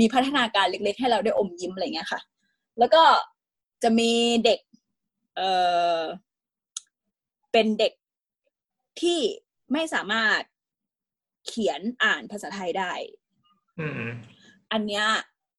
[0.00, 2.20] มีพัฒนาการเล็ก ๆ ให้เราได้อมยิ้มอะไรเงี้ยค่ะ
[2.78, 3.02] แล้วก็
[3.82, 4.10] จะมี
[4.44, 4.60] เด็ก
[5.36, 5.42] เอ
[5.96, 6.00] อ
[7.52, 7.92] เป็นเด็ก
[9.00, 9.18] ที่
[9.72, 10.40] ไม่สามารถ
[11.46, 12.92] เขียนอ่านภาษาไทยได้
[13.80, 14.12] อืม
[14.72, 15.06] อันเนี้ย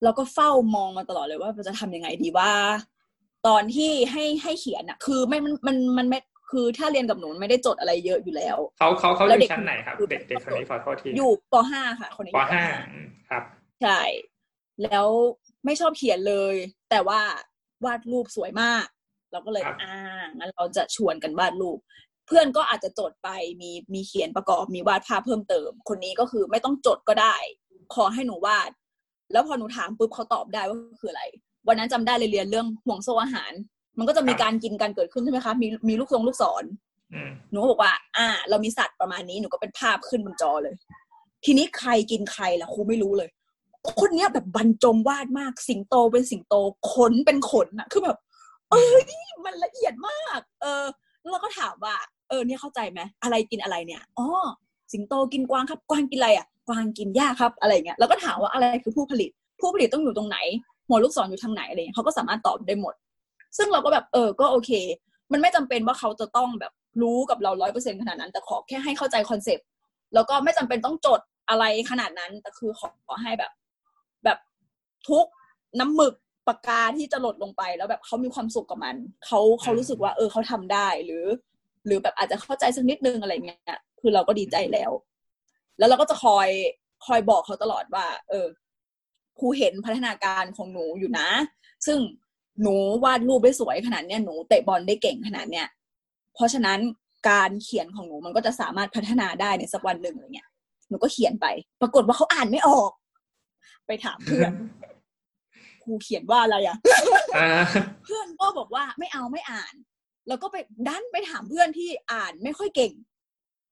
[0.03, 2.51] เราก็เฝ้ามองมาตลอดเลยว่าจะทำยังไงดีว่า
[3.47, 6.19] ตอนที่ให้ให้เขียนอะคือไม่มันมันมันไม่
[6.51, 13.43] คือถ้าเรียนกับหนูมันไม่ได้จดอะไรเยอะอยู่แล้วเขาเขาเขาอแล้วเด็ยู่กชั้นไหนครับเด็กเด็กคนนี้ขอโทษทีอยู่ปห้าค่ะ คนนี้ปอยู่ห้าอืมครับ
[13.81, 14.01] ใช่
[14.83, 15.07] แล้ว
[15.65, 16.55] ไม่ชอบเขียนเลย
[16.89, 17.21] แต่ว่า
[17.85, 18.85] วาดรูปสวยมาก
[19.31, 19.97] เราก็เลยครับอ่า
[20.37, 21.79] งั้นเราจะชวนกันวาดรูป
[22.27, 23.29] เพื่อนก็อาจจะจดไป
[23.61, 27.35] มีมีเขียนประกอบมีวาดภาพเพิ่มเติม คนนี้ก็คือไม่ต้องจดก็ได้
[27.95, 28.71] ขอให้หนูวาด
[29.31, 31.23] แล้วพอหนูถามปุ๊บเขาตอบได้ว่าคืออะไร
[31.67, 33.51] วันนั้นจำได้เลยเรียนเรื่องห่วงโซ่อาหาร
[33.97, 36.63] มันก็จะมีการกินกันเกิดขึ้นใช่ไหมคะ มีมีลูกทรงลูกศร
[37.13, 40.75] อืมหนูก็บอกว่า อ่า เรามีสัตว์ประมาณนี้หนูก็เป็นภาพขึ้นบนจอเลย
[41.45, 43.29] ทีนี้ใครกินใครล่ะครูไม่รู้เลย
[43.99, 46.55] คนเนี้ยแบบบรรจงวาดมาก สิงโตเป็นสิงโต
[46.91, 48.17] ขนเป็นขนอะคือแบบ
[48.69, 49.03] เอ้ย
[49.45, 50.83] มันละเอียดมาก เออ
[51.19, 51.95] แล้วเราก็ถามว่า
[52.29, 54.27] เออ เนี่ยเข้าใจไหมอะไรกินอะไรเนี่ยอ๋อ
[54.93, 59.29] สิงโตกินกวางครับ กวางกินอะไรอะกวางกินหญ้าครับ อะไรเงี้ยแล้วก็ถามว่าอะไรคือผู้ผลิต
[59.59, 60.37] ผู้ผลิตต้องอยู่ตรงไหน
[60.87, 62.93] หัวลูกศรอยู่ทางไหนอะไรเงี้ยเขาก็สามารถตอบได้หมด
[63.57, 64.71] ซึ่งเราก็แบบเออก็โอเค
[65.31, 69.67] มันไม่จำเป็นว่าเขาจะต้องแบบรู้กับเราร้อยเปอร์เซ็นขนาดนั้น แต่ขอแค่ให้เข้าใจคอนเซปต์
[70.13, 72.81] แล้วก็ไม่จำเป็นต้องจดอะไรขนาดนั้น แต่คือข
[73.11, 73.51] อให้แบบ
[74.25, 74.37] แบบ
[75.09, 75.25] ทุก
[75.79, 76.13] น้ำหมึก
[76.47, 78.95] ปากกาที่จะหลดลงไป แล้วแบบเขามีความสุขกับมัน
[79.25, 81.25] เขาเขารู้สึกว่า เออเขาทำได้หรือ
[81.85, 84.91] หรือแบบอาจจะเข้าใจสักนิดนึงอะไรเงี้ยคือเราก็ดีใจแล้ว
[85.77, 86.49] แล้วเราก็จะคอย
[87.05, 88.47] คอยบอกเขาตลอดว่า เออ
[89.39, 91.29] ครูเห็นพัฒนาการของหนูอยู่นะ
[91.85, 91.97] ซึ่ง
[92.61, 95.67] หนูวาดรูปได้สวยขนาดเนี้ยหนูเตะบอลได้เก่งขนาดเนี้ย
[96.35, 96.79] เพราะฉะนั้น
[97.29, 100.49] การเขียนของหนูมันก็จะสามารถพัฒนาได้ในสักวันหนึ่งอะไรเงี้ย
[100.89, 101.45] หนูก็เขียนไป
[101.81, 102.91] ปรากฏว่าเขาอ่านไม่ออก
[103.87, 104.51] ไปถามเพื่อน
[105.83, 106.77] ครูเขียนว่าอะไรอะ
[107.37, 107.49] อ่า
[108.03, 109.73] เพื่อนก็บอกว่าไม่เอาไม่อ่าน
[110.27, 110.55] แล้วก็ไป
[110.87, 112.93] ดันไปถามเพื่อนที่อ่านไม่ค่อยเก่ง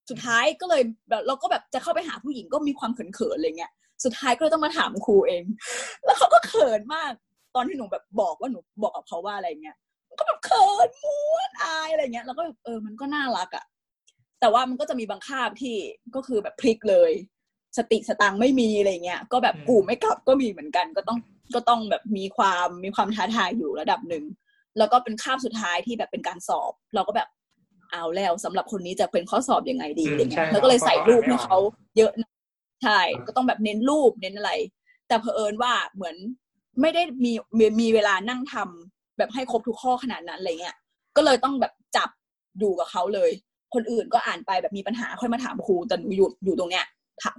[0.09, 3.71] สุดท้ายก็เลยแบบเราก็แบบจะเข้าไปหาผู้หญิงก็มีความเขินๆอะไรเงี้ย
[4.03, 5.43] สุดท้ายก็เลยต้องมาถามครูเอง
[6.03, 7.13] แล้วเขาก็เขินมาก
[7.55, 9.77] ตอนที่หนูแบบบอกว่าหนูบอกกับเขาว่าอะไรเงี้ย
[10.19, 13.65] ก็แบบเขินม้วนอายอะไรเงี้ยแล้วก็แบบเออมันก็น่ารักอะ่ะ
[14.39, 15.75] แต่ว่ามันก็จะมีบางคาบที่
[16.15, 17.11] ก็คือแบบพลิกเลย
[17.77, 21.19] สติสตังค์ไม่มีอะไรเงี้ยก็แบบอืมกูไม่กลับก็มีเหมือนกัน ก็ต้อง
[21.55, 24.23] ก็ต้องแบบมีความมีความท้าทายอยู่ระดับหนึ่ง
[24.77, 27.27] แล้วก็เป็นคาบสุดท้ายที่แบบเป็นการสอบ เราก็แบบ
[27.91, 31.57] เอาแล้วสำหรับคนนี้จะเป็นข้อสอบยังไงดีอืมอะไรเงี้ใช่ยแล้วก็เลยใส่รูปเพราะให้ว่าเขา
[31.97, 32.29] เยอะนะ
[32.83, 34.51] ใช่ก็ต้องแบบเน้นรูปเน้นอะไร
[35.07, 36.15] แต่เผอิญว่าเหมือน
[36.81, 40.75] ไม่ได้มีมีมีเวลานั่งทำแบบให้ครบทุกข้อขนาดนั้นอะไรเงี้ย
[41.15, 42.09] ก็เลยต้องแบบจับ
[42.59, 43.29] อยู่กับเขาเลย
[43.73, 46.85] คนอื่นก็อ่านไปแบบมีปัญหาค่อยมาถามครูแต่หนูอยู่อยู่ตรงเนี้ย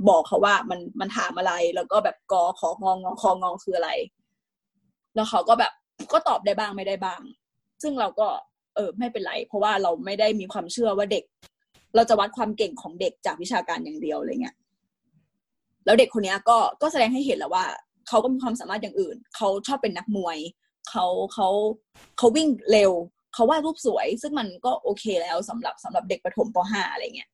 [0.09, 3.91] บอกเขาว่ามันมันถามอะไร แล้วก็แบบกอขององงคองอคืออะไร
[5.15, 5.73] แล้วเขาก็แบบ
[6.13, 7.21] ก็ตอบได้บ้างไม่ได้บ้าง
[7.83, 8.29] ซึ่งเราก็
[8.75, 11.25] เออไม่เป็นไร เพราะว่าเราไม่ได้มีความเชื่อว่าเด็ก
[11.95, 14.57] เราจะวัดความเก่งของเด็กจากวิชาการอย่างเดียวอะไรเงี้ย
[15.85, 17.65] แล้วเด็กคนนี้ก็ก็แสดงให้เห็นแล้วว่า
[18.09, 20.39] เขาก็มีความสามารถอย่างอื่น เขาชอบเป็นนักมวย
[20.91, 21.49] เขาเขา
[22.19, 22.93] เขาวิ่งเร็ว
[23.35, 27.31] เขาวาดรูปสวย ซึ่งมันก็โอเคแล้วสำหรับสำหรับเด็กประถมป .5 อะไรเงี้ย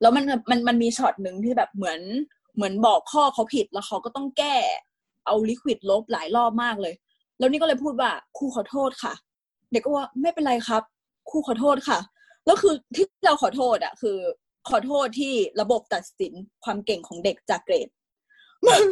[0.00, 2.00] แล้วมันมันมันมีช็อตหนึ่งที่แบบเหมือน
[2.54, 4.56] เหมือนบอกข้อเขาผิดแล้วเขาก็ต้องแก้
[5.26, 6.94] เอาลิควิดลบหลายรอบมากเลย
[7.38, 9.14] แล้วนี่ก็เลยพูดว่าครูขอโทษค่ะ
[9.72, 10.82] เด็กก็ว่าไม่เป็นไรครับ
[11.30, 11.98] ครูขอโทษค่ะ
[12.46, 14.16] แล้วคือที่เราขอโทษอะคือ
[14.68, 16.32] ขอโทษที่ระบบตัดสิน
[16.64, 17.88] ความเก่งของเด็กจากเกรด
[18.68, 18.82] มัน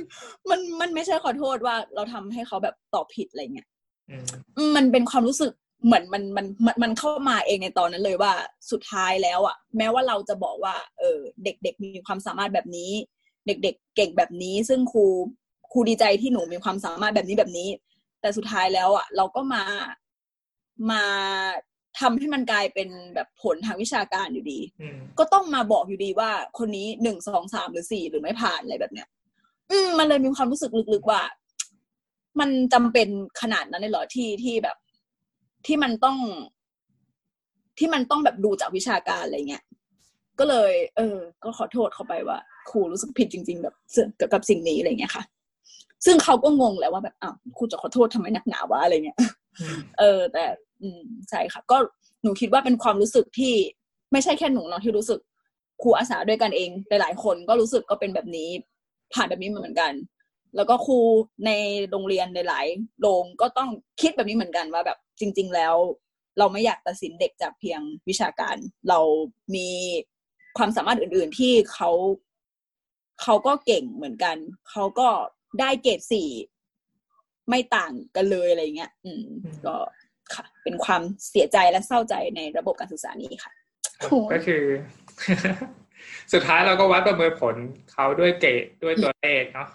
[0.51, 3.69] มันมันไม่ใช่ขอโทษว่าเราทำให้เขาแบบตอบผิดอะไรเงี้ย
[4.11, 4.25] อืม
[4.57, 5.53] อืมมันเป็นความรู้สึก
[5.85, 8.33] เหมือนมันมันมันมันเข้ามาเองในตอนนั้นเลยว่า
[8.71, 12.93] สุดท้ายแล้วอะแม้ว่าเราจะบอกว่า เออ เด็ก ๆ มีความสามารถแบบนี้
[13.47, 15.05] เด็ก ๆ เก่งแบบนี้ ซึ่งครู
[15.73, 17.69] ครูดีใจที่หนูมีความสามารถแบบนี้แบบนี้
[18.21, 19.65] แต่สุดท้ายแล้วอะเราก็มา
[20.91, 21.03] มา
[22.01, 29.09] ทำให้มันกลายเป็นแบบผลทางวิชาการอยู่ดีอืมก็ต้องมาบอกอยู่ดีว่าคนนี้หนึ่งสองสามหรือสี่หรือไม่ผ่านอะไรแบบเนี้ย
[29.71, 31.23] อืมมันเลยมีความรู้สึกลึกๆว่า
[32.41, 33.09] มันจำเป็น
[33.41, 34.77] ขนาดนั้นเลยเหรอที่ที่แบบ
[35.67, 36.19] ที่มันต้อง
[37.79, 39.65] ที่มันต้องแบบดูจากวิชาการอะไรเงี้ย
[40.39, 42.39] ก็เลย เออ ก็ขอโทษเขาไปว่า
[42.71, 43.75] ครูรู้สึกผิดจริง ๆ แบบ
[44.17, 45.25] เกี่ยวกับสิ่งนี้อะไรเงี้ยค่ะ
[46.05, 49.19] ซึ่งเขาก็งงแหละว่าแบบอ้าวครูจะขอโทษทำไมนักหนาวะอะไรเงี้ย
[49.61, 50.45] อืมเออ แต่
[50.83, 51.77] อืมใช่ค่ะ ก็
[52.23, 53.55] หนูคิดว่าเป็นความรู้สึกที่
[54.13, 55.21] ไม่ใช่แค่หนูเนาะที่รู้สึก
[55.83, 58.49] ครูอาสาด้วยกันเองหลายๆคนก็รู้สึกก็เป็นแบบนี้
[59.15, 59.93] ผ่านแบบนี้มาเหมือนกัน
[60.57, 60.99] แล้วก็ครู
[61.47, 61.51] ใน
[61.91, 63.69] โรงเรียนหลายๆโรงก็ต้อง
[64.01, 65.75] คิดแบบนี้เหมือนกันว่าแบบจริง ๆ แล้ว
[66.39, 68.57] เราไม่อยากตัดสินเด็กจากเพียงวิชาการ
[68.89, 69.01] เรา
[69.55, 69.69] มี
[70.59, 71.91] ความสามารถอื่น ๆ ที่เขา
[73.23, 74.37] เขาก็เก่งเหมือนกัน
[74.71, 75.09] เขาก็
[75.61, 76.29] ได้เกรดสี่
[77.49, 79.25] ไม่ต่างกันเลยอะไรเงี้ย อืม
[79.67, 79.77] ก็
[80.35, 83.53] ค่ะ เป็นความเสียใจและเศร้าใจในระบบการศึกษานี้ค่ะ
[84.33, 84.63] ก็คือ
[86.33, 87.57] สุดท้ายเราก็วัดประเมินผล
[87.93, 89.69] เขาด้วยเกรดด้วยตัวเลขเนาะ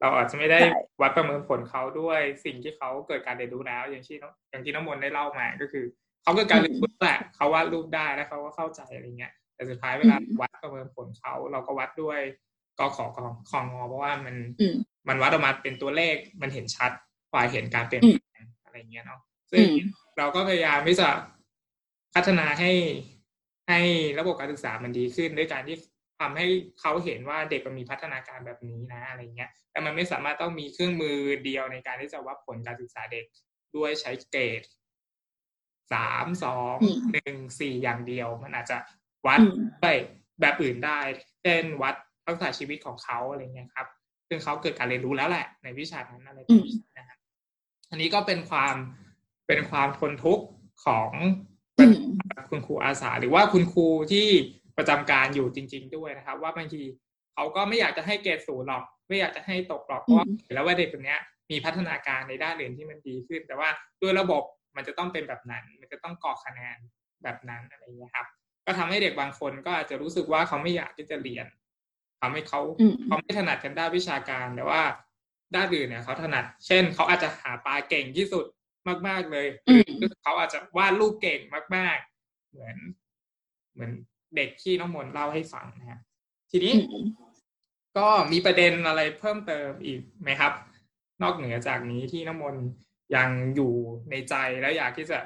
[0.00, 0.72] เราอาจจะไม่ได้ใช่
[1.02, 5.84] วัดประเมินผลเขาด้วยสิ่งที่เขาเกิดการเรียนรู้แล้ว อย่างที่น้องอย่างที่น้องมนต์ได้เล่ามาก็คือ
[6.22, 12.20] เขาเกิดการเรียนรู้แหละเขาวาดรูปได้แล้วเขาก็เข้าใจอะไรเงี้ย แต่สุดท้ายเวลาวัดประเมินผลเขา เราก็วัดด้วย
[12.78, 14.76] กขอของของงอเพราะว่ามันอืม
[15.08, 16.90] มันวัดออกมาเป็นตัวเลขมันเห็นชัด
[17.32, 19.20] กว่าเห็นการเปลี่ยนอืมแปลงอะไรเงี้ยเนาะ
[19.50, 21.08] ซึ่งอืมเราก็พยายามที่จะ
[22.14, 22.70] พัฒนาให้
[23.68, 23.80] ให้
[24.18, 25.76] ระบบการศึกษามันดีขึ้น ด้วยการที่
[26.20, 26.46] ทำให้
[26.80, 33.24] เขาเห็นว่าเด็กมันมีพัฒนาการแบบนี้นะอะไรเงี้ย แต่มันไม่สามารถต้องมีเครื่องมือเดียวในการที่จะวัดผลการศึกษาเด็ก
[33.76, 34.62] ด้วยใช้เกรด
[35.92, 38.76] สามสองอืมหนึ่งสี่อย่างเดียว มันอาจจะ
[39.26, 39.54] วัดอืม
[39.84, 39.96] ด้วย
[40.40, 40.98] แบบอื่นได้
[41.42, 41.94] เช่นวัด
[42.24, 43.86] ทักษะชีวิตของเขาอะไรเงี้ยครับ
[44.28, 47.18] ซึ่งเขาเกิดการเรียนรู้แล้วแหละ ในวิชานั้นอะไรแบบนี้นะครับ
[47.90, 48.74] อันนี้ก็เป็นความ
[49.46, 50.44] เป็นความทนทุกข์
[50.84, 51.10] ของ
[51.78, 51.98] อืม
[52.50, 54.26] คุณครูอาสา หรือว่าคุณครูที่
[54.76, 56.82] ประจำการอยู่จริง ๆ ด้วยนะครับ ว่าบางที
[57.34, 61.20] เขาก็ไม่อยากจะให้เกรดศูนย์หรอก ไม่อยากจะให้ตกหรอกเพราะว่าเห็นแล้วว่าเด็กคนเนี้ย
[61.50, 63.68] มีพัฒนาการในด้านอื่นที่มันดีขึ้น แต่ว่า
[64.02, 64.42] ด้วยระบบ
[64.76, 66.78] มันจะต้องเป็นแบบนั้น มันจะต้องกรอกคะแนน
[67.22, 68.26] แบบนั้นอะไรอย่างเงี้ยครับ
[68.66, 71.46] ก็ทำให้เด็กบางคนก็อาจจะรู้สึกว่าเขาไม่อยากที่จะเรียน
[72.20, 74.82] ทำให้เขาอืมเขาไม่ถนัดกันด้านวิชาการแต่ว่า
[75.54, 78.44] ด้านอื่นเนี่ยเขาถนัด เช่น เขาอาจจะหาปลาเก่งที่สุด
[79.08, 81.40] มาก ๆเลยหอืรือมเขาอาจจะวาดรูปเก่ง
[81.76, 82.13] มากๆ
[82.54, 82.76] เหมือน
[83.74, 83.92] เหมือน
[84.36, 86.00] เด็กที่น้องมนต์เล่าให้ฟังนะฮะ
[86.50, 87.06] ทีนี้อืม
[87.98, 90.52] ก็มีประเด็นอะไรเพิ่มเติมอีกไหมครับ
[91.22, 92.64] นอกเหนือจากนี้ที่น้ำมนต์
[93.16, 93.72] ยังอยู่
[94.10, 95.18] ในใจและอยากที่จะ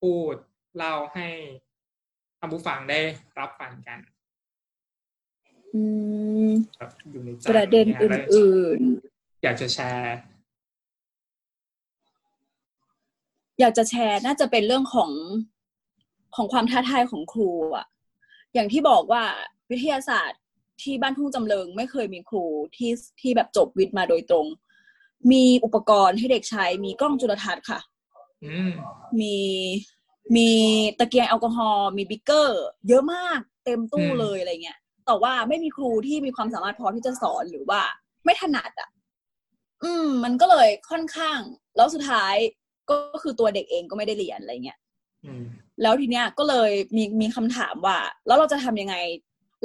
[0.00, 0.34] พูด
[0.76, 1.28] เล่าให้
[2.38, 3.00] ท่านผู้ฟังได้
[3.38, 3.98] รับฟังกัน
[5.74, 5.82] อื
[6.48, 8.80] มครับอยู่ในใจประเด็นยอแล้วื่น
[9.42, 10.34] อยากจะแชร์ๆ
[13.60, 15.10] อยากจะแชร์น่าจะเป็นเรื่องของ
[16.36, 17.86] ของความท้าทายของครูอะ
[18.54, 19.22] อย่างที่บอกว่า
[19.70, 20.40] วิทยาศาสตร์
[20.82, 22.44] ที่บ้านทุ่งจำเริงไม่เคยมีครู
[22.76, 24.46] ที่ที่แบบจบวิทย์มาโดยตรง
[25.32, 27.80] มีอุปกรณ์ให้เด็กใช้ มีกล้องจุลทรรศน์ค่ะ
[28.44, 28.70] อืม
[29.20, 29.36] มี
[30.36, 30.50] มี
[30.98, 37.80] ตะเกียงแอลกอฮอล์มีบิ๊กเกอร์ เยอะมากเต็มตู้อืมเลยอะไรเงี้ยแต่ว่าไม่มีครูที่มีความสามารถพอที่จะสอนหรือว่า
[38.24, 38.90] ไม่ถนัดอะ
[39.84, 41.38] อืม มันก็เลยค่อนข้าง
[41.76, 42.34] แล้วสุดท้าย
[42.90, 44.78] ก็คือตัวเด็กเองก็ไม่ได้เรียนอะไรเงี้ย
[45.24, 45.46] อืม
[45.82, 48.96] แล้วทีเนี้ยก็เลยมีมีคำถามว่า แล้วเราจะทำยังไง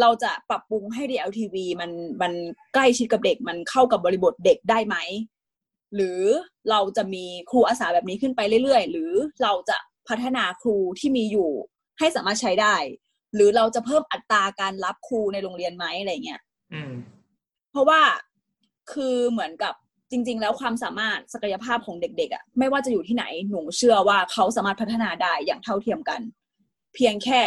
[0.01, 1.91] เราจะปรับปรุงให้ DLTV มัน
[2.21, 2.33] มัน
[2.73, 4.97] ใกล้ชิดกับเด็กมันเข้ากับบริบทเด็กได้ไหม
[5.95, 6.21] หรือ
[6.69, 9.11] เราจะมีครูอาสาแบบนี้ขึ้นไปเรื่อยๆ หรือ
[9.43, 11.51] เราจะพัฒนาครูที่มีอยู่
[11.99, 12.75] ให้สามารถใช้ได้
[13.35, 16.41] หรือเราจะเพิ่มอัตราการรับครูในโรงเรียนไหมอะไรเงี้ย
[16.73, 16.93] อืม
[17.71, 18.01] เพราะว่า
[18.91, 19.73] คือเหมือนกับ
[20.11, 26.21] จริง ๆ แล้วความสามารถศักยภาพของเด็กๆอะไม่ว่าจะอยู่ที่ไหนหนูเชื่อว่าเขาสามารถพัฒนาได้อย่างเท่าเทียมกัน
[26.95, 27.41] เพียงแค่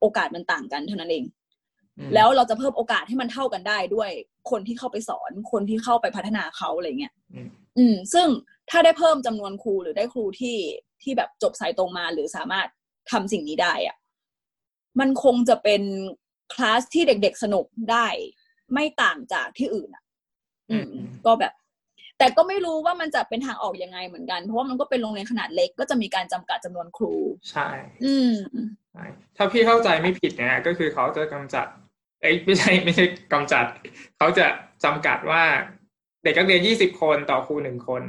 [0.00, 1.24] โอกาสมันต่างกันเท่านั้นเอง
[1.98, 4.10] อืมแล้วเราจะเพิ่มโอกาสให้มันเท่ากันได้ด้วย
[4.50, 8.28] คนที่เข้าไปสอนคนที่เข้าไปพัฒนาเขาอะไรเงี้ยอืมอืมซึ่ง
[8.70, 10.56] ถ้าได้เพิ่มจำนวนครูหรือได้ครูที่
[11.02, 12.68] ที่แบบจบสายตรงมาหรือสามารถ
[13.10, 13.96] ทำสิ่งนี้ได้อะ
[15.00, 15.82] มันคงจะเป็น
[16.54, 18.06] คลาสที่เด็กๆสนุกได้
[18.72, 20.04] ไม่ต่างจากที่อื่นอะ
[20.70, 20.86] อืม
[21.26, 21.52] ก็แบบ
[22.20, 27.14] แต่ก็ไม่รู้ว่ามันจะเป็นทางออกยังไงเหมือนกัน เพราะว่ามันก็เป็นโรงเรียนขนาดเล็กก็จะมีการจำกัดจำนวนครู
[27.50, 27.68] ใช่
[28.04, 28.34] อืม
[28.92, 29.04] ใช่
[29.36, 31.66] ถ้าพี่เข้าใจไม่ผิดเนี่ยก็คือเขาจะกำจัด
[32.22, 33.64] เอ้ยไม่ใช่ไม่ใช่กำจัด
[34.18, 34.46] เขาจะ
[34.84, 35.42] จำกัดว่า
[36.22, 38.02] เด็กนักเรียนยี่สิบคนต่อครูหนึ่งคน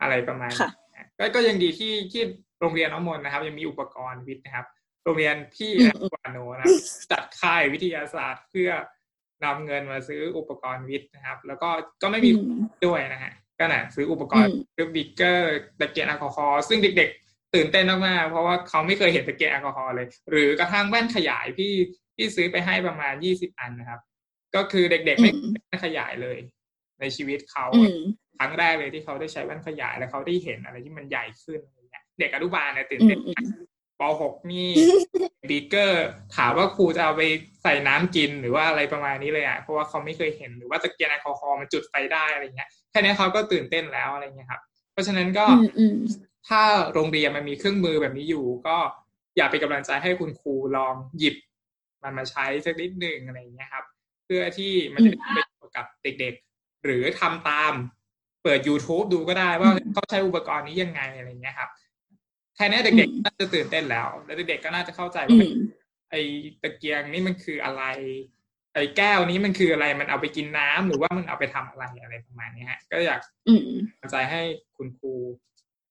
[0.00, 2.22] อะไรประมาณค่ะนี้ก็ก็ยังดีที่ที่
[2.60, 4.66] โรงเรียนน้องมนต์นะครับ ยังมีอุปกรณ์วิทย์นะครับ
[5.04, 6.82] โรงเรียนพี่อืมนะวาโนนะครับ
[7.12, 8.70] จัดค่ายวิทยาศาสตร์เพื่อ
[9.44, 11.68] นำเงินมาซื้ออุปกรณ์วิทย์นะครับ แล้วก็
[12.02, 21.72] ก็ไม่มีอืมด้วยนะฮะก็น่ะซื้ออุปกรณ์อืมซื้อบิ๊กเกอร์ตะเกียงแอลกอฮอล์ซึ่งเด็ก ๆ ตื่นเต้นมากๆเพราะว่าเขาไม่เคยเห็นตะเกียงแอลกอฮอล์เลย หรือกระทั่งแว่นขยายพี่
[22.16, 24.00] พี่ซื้อไปให้ประมาณยี่สิบอันนะครับ
[24.54, 26.38] ก็คือเด็กๆไม่อืมเคยเห็นแว่นขยายเลย
[27.00, 27.98] ในชีวิตเขาอืม
[28.38, 33.64] ครั้งแรกเลยที่เขาได้ใช้แว่นขยายแล้วเขาได้เห็นอะไรที่มันใหญ่ขึ้นอะไรเงี้ยเด็กอนุบาลเนี่ยตื่นอืเต้มนอืม
[34.00, 34.70] ป .6 นี่
[35.50, 36.04] บีเกอร์
[36.36, 37.22] ถามว่าครูจะเอาไป
[37.62, 44.60] ใส่น้ำกินหรือว่าอะไรประมาณนี้เลยอะเพราะว่าเขาไม่เคยเห็นหรือว่าตะเกียงแอลกอฮอล์มันจุดไฟได้อะไรเงี้ยแค่นี้เขาก็ตื่นเต้นแล้วอะไรเงี้ยครับ
[44.92, 45.96] เพราะฉะนั้นก็อืมอืม
[46.48, 48.76] ถ้าโรงเรียนมันมีเครื่องมือแบบนี้อยู่ก็
[49.36, 51.36] อย่าเป็นกำลังใจให้คุณครูลองหยิบ
[52.02, 53.84] มันมาใช้สักนิดหนึ่งอะไรอย่างเงี้ยครับ
[54.24, 57.72] เพื่อที่มันจะได้ประโยชน์กับเด็กๆ หรือทำตาม
[58.42, 61.70] เปิด YouTube ดูก็ได้ว่าเขาใช้อุปกรณ์นี้ยังไงอะไรอย่างเงี้ยครับ
[62.56, 65.54] แค่นี้เด็กๆน่าจะตื่นเต้นแล้ว แล้วเด็กๆก็น่าจะเข้าใจอืว่าม
[66.10, 66.20] ไอ้
[66.62, 67.84] ตะเกียงนี่มันคืออะไร
[68.74, 74.40] ไอ้แก้วนี้มันคืออะไรมันเอาไปกินน้ำหรือว่ามันเอาไปทำอะไรอะไรประมาณนี้ฮะ ก็อยากอืมกำลังใจให้
[74.76, 75.14] คุณครู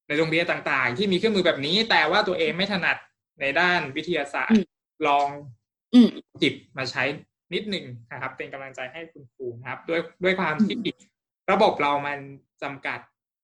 [0.08, 2.98] ในโรงเรียนต่างๆ ที่มีเครื่องมือแบบนี้ แต่ว่าตัวเองไม่ถนัด
[3.42, 4.68] ในด้านวิทยาศาสตอืร์ม
[5.08, 5.28] ลอง
[5.94, 6.10] อืม
[6.42, 7.04] จิบมาใช้
[7.54, 10.78] นิดหนึ่งนะครับ เป็นกำลังใจให้คุณครูนะครับ ด้วยด้วยความที่
[11.52, 12.20] ระบบเรามัน
[12.64, 13.00] จำกัด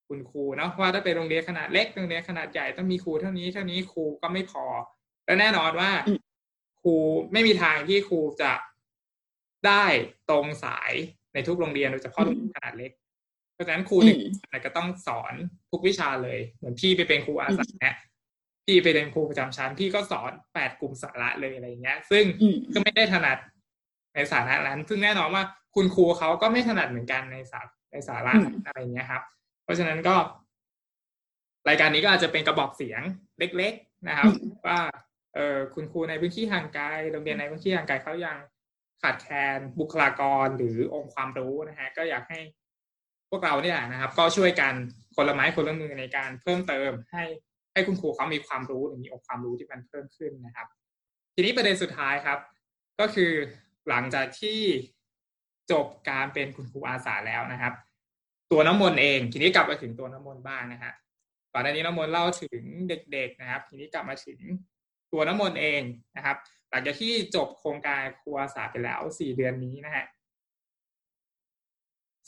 [0.09, 4.65] คุณครูเนาะว่าถ้าเป็นโรงเรียนขนาดเล็กโรงเรียนขนาดใหญ่ต้องมีครูเท่านี้เท่านี้ครูก็ไม่พอ
[5.25, 6.19] และแน่นอนว่าอืม
[6.81, 6.95] ครู
[7.31, 8.53] ไม่มีทางที่ครูจะ
[9.67, 9.85] ได้
[10.29, 10.91] ตรงสาย
[11.33, 12.91] ในทุกโรงเรียนโดยเฉพาะโรงเรียนขนาดเล็ก
[13.53, 15.33] เพราะฉะนั้นครูหนึ่งอืมคนก็ต้องสอน
[15.71, 17.95] ทุกวิชาเลย เหมือนพี่ไปเป็นครูอาสาเนี่ย
[18.65, 23.37] พี่ไปเป็นครูประจำชั้นพี่ก็สอนแปดกลุ่มสาระเลยอะไรอย่างเงี้ย ซึ่งอืมก็ไม่ได้ถนัด
[24.13, 25.43] ในสาระนั้น ซึ่งแน่นอนว่า
[25.75, 29.38] คุณครูเขาก็ไม่ถนัดเหมือนกันในสาในสาระอืมอะไรอย่างเงี้ยครับเพ
[29.69, 30.15] ราะฉะนั้นก็
[31.69, 33.01] รายการนี้ก็อาจจะเป็นกระบอกเสียง
[33.39, 34.31] เล็ก ๆนะครับ
[34.67, 34.79] ว่า
[35.35, 38.37] เออคุณครูในพื้นที่ห่างไกลโรงเรียนในพื้นที่ห่างไกลเขายัง
[39.01, 42.39] ขาดแคลนบุคลากรหรือองค์ความรู้นะฮะก็อยากให้
[43.29, 44.73] พวกเราเนี่ยนะครับ ก็ช่วยกัน
[45.15, 47.23] คนละไม้คนละมือในการเพิ่มเติมให้
[47.73, 50.67] ให้คุณครูเขามีความรู้หรือมีองค์ความรู้ที่มันเพิ่มขึ้นนะครับ
[51.35, 52.39] ทีนี้ประเด็นสุดท้ายครับ
[52.99, 53.31] ก็คือ
[53.89, 54.59] หลังจากที่
[55.71, 57.73] จบการเป็นคุณครูอาสาแล้วนะครับ
[58.51, 60.93] ตัวน้ำมนต์เอง ทีนี้กลับมาถึงตัวน้ำมนต์บ้างนะฮะ
[61.53, 64.39] ก่อนหน้านี้น้ำมนต์เล่าถึงเด็ก ๆนะครับ ทีนี้กลับมาถึง
[65.13, 65.81] ตัวน้ำมนต์เอง
[66.15, 66.37] นะครับ
[66.69, 70.05] หลังจากที่จบโครงการครูอาสาไปแล้วสี่เดือนนี้นะฮะ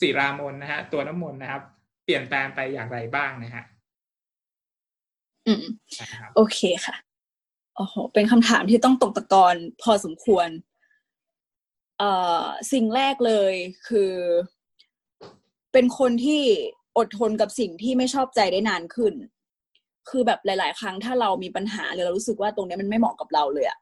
[0.00, 1.62] สีรามนนะฮะตัวน้ำมนต์นะครับ
[2.04, 3.64] เปลี่ยนแปลงไปอย่างไรบ้างนะฮะ
[5.46, 5.64] อืม
[6.00, 6.96] นะครับโอเคค่ะ
[7.76, 10.48] โอ้โหเป็นคำถามที่ต้องตกตะกอนพอสมควร
[11.98, 12.10] เอ่
[12.42, 13.54] อสิ่งแรกเลย
[13.88, 14.12] คือ
[15.72, 16.42] เป็นคนที่
[16.98, 19.14] อดทนกับสิ่งที่ไม่ชอบใจได้นานขึ้น
[20.10, 23.78] คือแบบหลาย ๆ ครั้งถ้าเรามีปัญหาหรือเรารู้สึกว่าตรงนี้มันไม่เหมาะกับเราเลยอะ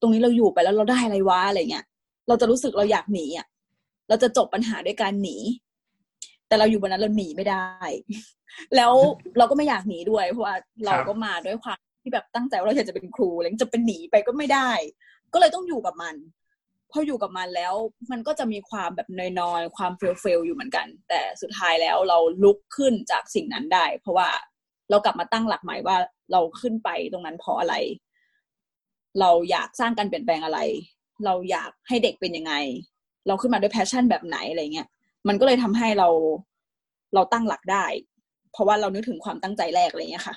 [0.00, 1.84] ตรงนี้เราอยู่ไปแล้วเราได้อะไรวะอะไรเงี้ย
[2.28, 3.46] เราจะรู้สึกเราอยากหนีอะ
[4.08, 5.36] เราจะจบปัญหาด้วยการหนี
[6.48, 7.66] แต่เราอยู่บนนั้นเราหนีไม่ได้
[8.76, 8.92] แล้ว
[9.38, 10.56] เราก็ไม่อยากหนีด้วย เพราะว่า
[10.86, 14.70] เราก็มาด้วยความที่แบบตั้งใจว่าเราอยากจะเป็นครูแล้วจะเป็นหนีไปก็ไม่ได้
[15.32, 16.14] ก็เลยต้องอยู่กับมัน
[16.92, 17.74] พออยู่กับมันแล้ว
[18.10, 19.08] มันก็จะมีความแบบ
[19.40, 24.28] นอยๆ ความเฟลเฟลอยู่เหมือนกัน แต่สุดท้ายแล้วเราลุกขึ้นจากสิ่งนั้นได้ เพราะว่า
[24.90, 25.96] เรากลับมาตั้งหลักใหม่ว่า
[26.32, 27.74] เราขึ้นไปตรงนั้นเพราะอะไร
[29.20, 30.60] เราอยากสร้างการเปลี่ยนแปลงอะไร
[31.24, 32.54] เราอยากให้เด็กเป็นยังไง
[33.26, 34.88] เราขึ้นมาด้วยแพชชั่นแบบไหนอะไรเงี้ย
[35.28, 36.08] มันก็เลยทำให้เรา
[37.14, 37.84] เราตั้งหลักได้
[38.52, 40.36] เพราะว่าเรานึกถึงความตั้งใจแรกอะไรเงี้ยค่ะ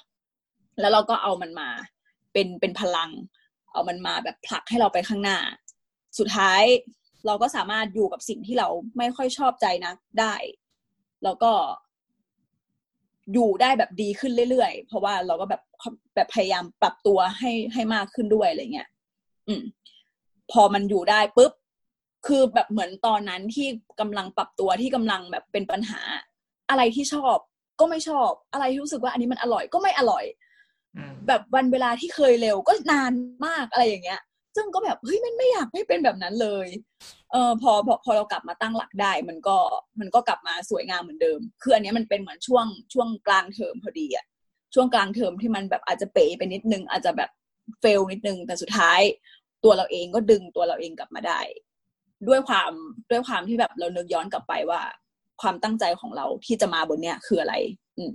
[0.80, 1.70] แล้วเราก็เอามันมา
[2.34, 3.10] เป็นเป็นพลัง
[3.72, 5.38] เอามันมาแบบผลักให้เราไปข้างหน้า
[6.20, 6.63] สุดท้าย
[7.26, 10.36] เราก็สามารถอยู่กับสิ่งที่เราไม่ค่อยชอบใจนะได้
[11.24, 11.51] แล้วก็
[13.34, 15.61] อยู่ได้แบบดีขึ้นเรื่อยๆ เพราะว่าเราก็แบบ
[16.16, 18.89] แบบพยายามปรับตัวให้ให้มากขึ้นด้วยอะไรเงี้ย
[19.47, 19.63] อืม
[20.51, 21.51] พอมันอยู่ได้ปุ๊บ
[22.28, 23.68] คือแบบเหมือนตอนนั้นที่
[23.99, 26.01] กำลังปรับตัวที่กำลังแบบเป็นปัญหา
[26.70, 27.38] อะไรที่ชอบ
[27.80, 30.26] ก็ไม่ชอบ อะไรที่รู้สึกว่าอันนี้มันอร่อยก็ไม่อร่อย
[30.97, 33.11] อืมแบบวันเวลาที่เคยเร็วก็นาน
[33.45, 34.22] มากอะไรอย่างเงี้ย
[34.56, 36.68] ซึ่งก็แบบเฮ้ยมันไม่อยากให้เป็นแบบนั้นเลย
[37.32, 39.58] เออพอพอพอเรากลับมาตั้งหลักได้ มันก็
[39.99, 44.26] มันก็กลับมาสวยงามเหมือนเดิม คืออันนี้มันเป็นเหมือนช่วงช่วงกลางเทอมพอดีอะ
[44.74, 47.30] ช่วงกลางเทอมที่มันแบบอาจจะเป๋ไปนิดนึง อาจจะแบบ
[47.80, 49.01] เฟลนิดนึง แต่สุดท้าย
[49.64, 51.39] ตัวเราเองก็ดึงตัวเราเองกลับมาได้
[52.28, 52.72] ด้วยความ
[53.12, 54.82] ด้วยความที่แบบเรานึกย้อนกลับไปว่า
[55.41, 57.56] ความตั้งใจของเราที่จะมาบนเนี้ยคืออะไร
[57.97, 58.12] อืม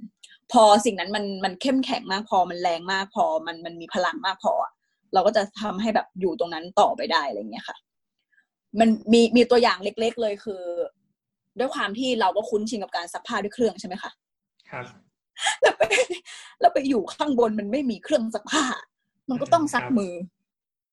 [0.53, 4.73] พอสิ่งนั้นมันมันเข้มแข็งมากพอมันแรงมากพอมันมันมีพลังมากพออะ
[5.15, 7.77] เราก็จะทำให้แบบอยู่ตรงนั้นต่อไปได้อะไรเงี้ยค่ะ
[8.81, 10.63] มันมีมีตัวอย่างเล็ก ๆ เลยคือ
[11.59, 14.11] ด้วยความที่เราก็คุ้นชินกับการซักผ้าด้วยเครื่องใช่ไหมคะ
[14.71, 14.85] ครับ
[15.63, 15.83] แล้วไป
[16.61, 18.65] แล้วไปอยู่ข้างบนมันไม่มีเครื่องซักผ้า
[19.29, 20.15] มันก็ต้องซักครับมือ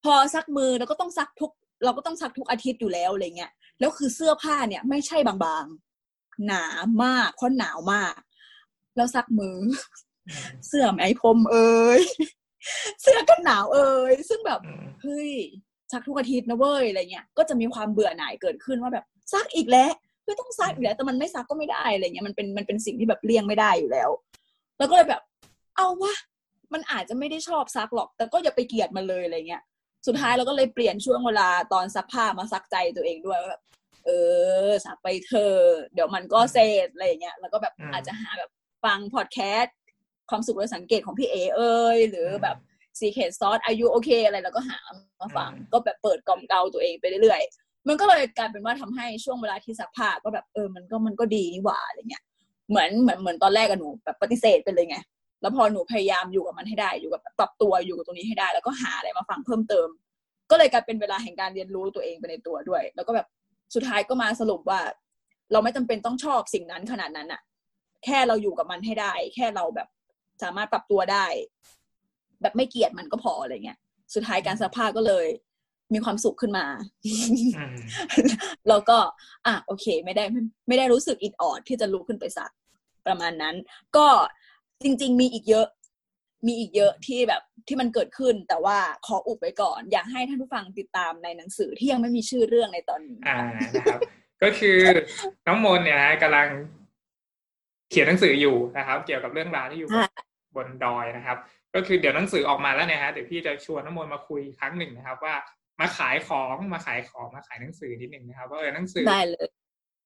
[0.03, 1.51] พอซักมือแล้วก็ต้องซักทุก
[1.83, 6.65] เราก็ต้องซักทุกอาทิตย์อยู่แล้วอะไรเงี้ยแล้วคือเสื้อผ้าเนี่ย ไม่ใช่บางๆ หนา
[7.03, 8.13] มากเพราะหนาวมาก
[8.95, 9.57] แล้วซักมือ
[10.27, 12.01] อืมเสื้อไหมพรมเอ่ย
[13.01, 15.31] เสื้อกันหนาวเอ่ยซึ่งแบบอืมเฮ้ย
[15.91, 19.91] ซักทุกอาทิตย์นะเว้ยอะไรเงี้ยก็จะมีความเบื่อหน่ายเกิดขึ้นว่าแบบซักอีกแล้ว
[20.25, 24.09] ไม่ต้องซักอีกแล้วแต่มันไม่ซักก็ไม่ได้อะไรเงี้ยมันเป็นมันเป็นสิ่งที่แบบเลี่ยงไม่ได้อยู่แล้ว
[24.77, 25.21] แล้วก็เลยแบบ
[25.75, 26.15] เอาวะ
[26.73, 29.63] มันอาจจะไม่ได้ชอบซักหรอก แต่ก็อย่าไปเกลียดมันเลยอะไรเงี้ย
[30.07, 33.63] สุดท้ายเราก็เลยเปลี่ยนช่วงเวลาตอนซักผ้ามาซักใจตัวเองด้วยว่าแบบ
[34.05, 34.09] เอ
[34.67, 35.61] อซักไปเธอะ
[35.93, 38.51] เดี๋ยวมันก็เสร็จอะไรอย่างเงี้ยแล้วก็แบบอืมอาจจะหาแบบ
[38.85, 39.75] ฟังพอดแคสต์
[40.29, 41.61] ความสุขโดยสังเกตของพี่เอเอ
[41.95, 42.57] ยหรือแบบ
[42.99, 44.79] Secret Sauce R U OK อะไรแล้วก็หา
[45.21, 52.23] มาฟังอืมก็แบบเปิดกล่อมเกลาตัวเองไปเรื่อยๆ มันก็เลยกลายเป็นว่าทำให้ช่วงเวลาที่ซักผ้าก็แบบเออมันก็มันก็ดีนี่หว่าอะไรเงี้ย
[52.69, 54.97] เหมือนเหมือนเหมือนตอนแรกอะหนูแบบปฏิเสธไปเลยไง
[55.41, 59.87] แล้วพอหนูพยายามอยู่กับมันให้ได้อยู่กับปรับตัวอยู่กับตรงนี้ให้ได้ แล้วก็หาอะไรมาฟังเพิ่มเติม
[60.51, 63.27] ก็เลยกลายเป็นเวลาแห่งการเรียนรู้ตัวเองไปในตัวด้วย แล้วก็แบบ
[63.75, 64.79] สุดท้ายก็มาสรุปว่า
[65.51, 67.41] เราไม่จำเป็นต้องชอบสิ่งนั้นขนาดนั้นอะ
[68.05, 69.87] แค่เราอยู่กับมันให้ได้ แค่เราแบบ
[70.43, 71.25] สามารถปรับตัวได้
[72.41, 73.79] แบบไม่เกลียดมันก็พออะไรเงี้ย
[74.13, 75.27] สุดท้ายการซักผ้าก็เลย
[75.93, 76.65] มีความสุขขึ้นมา
[77.05, 77.75] อืม
[78.69, 78.97] แล้วก็
[79.47, 82.51] อะโอเค ไม่ได้ไม่ไม่ได้รู้สึกอิดออดที่จะลุกขึ้นไปซัก
[83.07, 83.55] ประมาณนั้น
[83.97, 84.07] ก็
[84.83, 85.67] จริง ๆ มีอีกเยอะ
[86.47, 88.77] มีอีกเยอะที่แบบที่มันเกิดขึ้น แต่ว่า
[89.07, 93.37] ขออุบไว้ก่อน อยากให้ท่านผู้ฟังติดตามในหนังสือที่ยังไม่มีชื่อเรื่องในตอนนี้อ่า
[93.75, 94.01] นะครับ
[94.43, 94.77] ก็คือ
[95.47, 96.47] น้องมนต์เนี่ยนะกำลัง
[97.89, 99.89] เขียนหนังสืออยู่นะครับ เกี่ยวกับเรื่องราวที่อยู่
[100.57, 101.37] บนค่ะบนดอยนะครับ
[101.75, 105.35] ก็คือเดี๋ยวหนังสือออกมาแล้วเนี่ยฮะเดี๋ยวพี่จะชวนน้องมนต์มาคุยครั้งหนึ่งนะครับ ว่า
[105.79, 109.47] มาขายของมาขายของมาขายหนังสือนิดหนึ่งนะครับว่าเออหนังสือได้เลย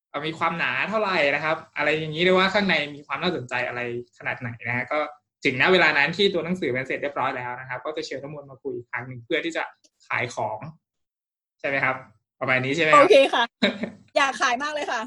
[0.09, 3.81] เอ่อมีความหนาเท่าไหร่นะครับ อะไรอย่างนี้ด้วยว่าข้างในมีความน่าสนใจอะไร
[4.17, 4.99] ขนาดไหนนะฮะก็
[5.45, 9.63] ถึงณเวลานั้นที่ตัวหนังสือเป็นเสร็จเรียบร้อยแล้วนะครับ ก็จะเชิญน้ำมนต์มาคุยอีกครั้งหนึ่งเพื่อที่จะ
[10.07, 10.59] ขายของ
[11.59, 11.95] ใช่ไหมครับ
[12.39, 13.43] ประมาณนี้ใช่ไหมคโอรับเคค่ะ
[14.17, 15.01] อยากขายมากเลยค่ะ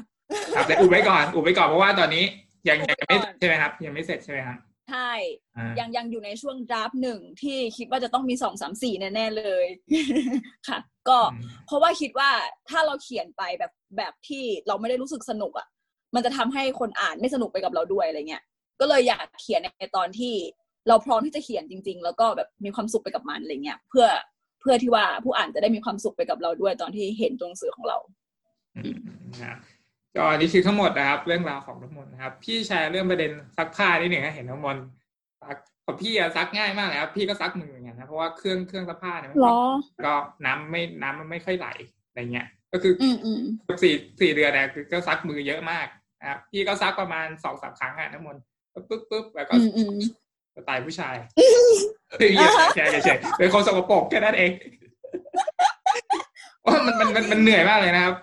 [0.55, 2.23] ครับแต่อุบไว้ก่อนอุบไว้ก่อนเพราะว่าตอนนี้
[2.69, 4.57] ยังอุบยังไว้ไม่ก่อนใช่ไหมครับ ยังไม่เสร็จใช่ไหมครับ
[4.89, 5.11] ใช่
[5.57, 9.65] อ่ายังยังอยู่ในช่วงดราฟต์หนึ่งที่คิดว่าจะต้องมีสองสามสี่แน่ๆเลย
[10.67, 10.79] ค่ะ
[11.09, 12.29] ก็อืมเพราะว่าคิดว่า
[12.69, 15.67] ถ้าเราเขียนไปแบบแบบที่เราไม่ได้รู้สึกสนุกอะ่ะ
[16.15, 18.43] มันจะทำให้คนอ่านไม่สนุกไปกับเราด้วยอะไรเงี้ย
[18.79, 20.33] ก็เลยอยากเขียนในตอนที่
[20.87, 24.07] เราพร้อมที่จะเขียนจริง ๆ แล้วก็แบบมีความสุขไปกับมันอะไรเงี้ยเพื่อ
[24.61, 27.97] เพื่อที่ว่าผู้อ่านจะได้มีความสุขไปกับเราด้วยตอนที่เห็นตัวหนังสือของเรา
[28.77, 28.97] อืม
[29.31, 29.57] นะครับ
[30.15, 34.83] ก็อันนี้คือทั้งหมดนะครับ เรื่องราวของน้ำมนต์นะครับ พี่แชร์เรื่องประเด็นซักผ้านิดหนึ่งนะเห็นน้ำมนต์
[35.43, 39.59] ซักของพี่อะซักง่ายมากเลยครับพี่ก็ซักมือเหมือนกันนะเพราะว่าเครื่องเครื่องซักผ้าเนี่ยมันหรอ
[40.05, 41.67] ก็น้ำไม่น้ำมันไม่ค่อยไหล
[42.09, 43.39] อะไรเงี้ย ก็คือออืมอืม
[43.83, 45.87] สี่สี่เดือนเนี่ยคือก็ซักมือเยอะมาก
[46.21, 48.41] นะครับพี่ก็ซักประมาณสองสามครั้งอะน้ำมนต์
[48.73, 49.91] ปุ๊บปุ๊บแล้วก็อืมอืม
[50.55, 51.15] สไตล์ผู้ชาย
[52.19, 54.51] คือเยอะแค่เฉยๆเป็นคนสกปรกแค่นั้นเอง
[56.65, 58.15] ว่ามันมันมันมันเหนื่อยมากเลยนะครับ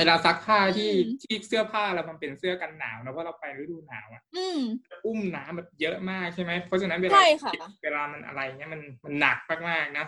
[0.00, 4.60] เวลาซักผ้าที่อืมที่เสื้อผ้าเรามันเป็นเสื้อกันหนาวนะเพราะเราไปฤดูหนาวอะอืม
[5.06, 9.38] อุ้มน้ำแบบเยอะมากใช่ไหมเพราะฉะนั้นเวลาใช่ค่ะเวลามันอะไรเงี้ยมันมันหนัก
[9.68, 10.06] มากๆนะ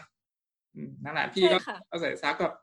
[0.75, 2.55] อืมนั่นแหละพี่ใช่ก็ค่ะเอาใส่ซักแบบ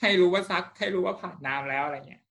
[0.00, 2.22] ให้รู้ว่าซัก ให้รู้ว่าผ่านน้ำแล้วอะไรเงี้ย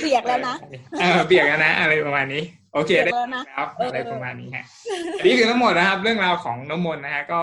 [0.00, 0.56] เปียกแล้วนะ
[1.00, 4.64] เออเปียกแล้วนะ อะไรประมาณนี้ โอเคเปียกได้แล้วนะครับเออออะไรประมาณนี้ฮะ
[5.18, 7.38] อันนี้คือทั้งหมดนะครับ เรื่องราวของน้องมลนะฮะก็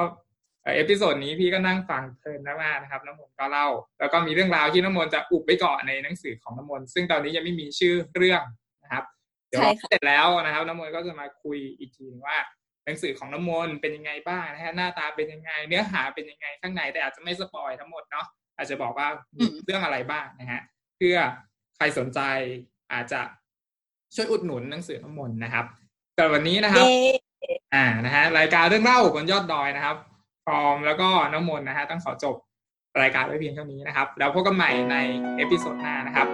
[0.64, 3.68] เอ่อ episode นี้พี่ก็นั่งฟังเพลินมากๆนะครับน้องมลก็เล่า
[3.99, 8.41] แล้วก็มีเรื่องราวที่น้องมลจะอุบไปก่อนในหนังสือของน้องมลซึ่งตอนนี้ยังไม่มีชื่อเรื่อง
[8.84, 9.03] นะครับ
[9.47, 12.38] เดี๋ยวใช่เราค่ะเสร็จแล้วนะครับน้องมลก็จะมาคุยอีกทีนึงว่า
[12.86, 18.26] หนังสือของน้องมลเป็นยังไงบ้างนะฮะหน้าตาเป็นยังไง เนื้อหาเป็นยังไงข้างในแต่อาจจะไม่ spoil ทั้งหมดเนาะ
[18.57, 19.07] อาจจะบอกว่า
[19.38, 20.61] มีเรื่องอะไรบ้างนะฮะ
[20.97, 21.18] เพื่อ
[21.76, 22.20] ใครสนใจ
[22.93, 23.22] อาจจะ
[24.16, 25.66] ช่วยอุดหนุนหนังสือน้ำมนต์นะครับ
[26.16, 26.95] แต่วันนี้นะครับเย้
[27.76, 29.97] อ่านะฮะรายการเรื่องเล่าบนยอดดอยนะครับ
[30.46, 32.36] ฟอร์มแล้วก็น้ำมนต์นะฮะต้องขอจบ
[33.02, 34.96] รายการไว้เพียงเท่านี้นะครับ แล้วพบกันใหม่ใน
[35.38, 36.28] episode หน้านะครับ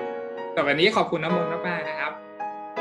[0.54, 2.12] แต่วันนี้ขอบคุณน้ำมนต์มากๆนะครับ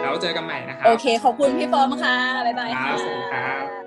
[0.02, 2.16] แล้วเจอกันใหม่นะครับ โอเคขอบคุณพี่ฟอร์มค่ะ
[2.46, 3.77] บ๊ายบายครัค่ะบสวสวัสดีครับ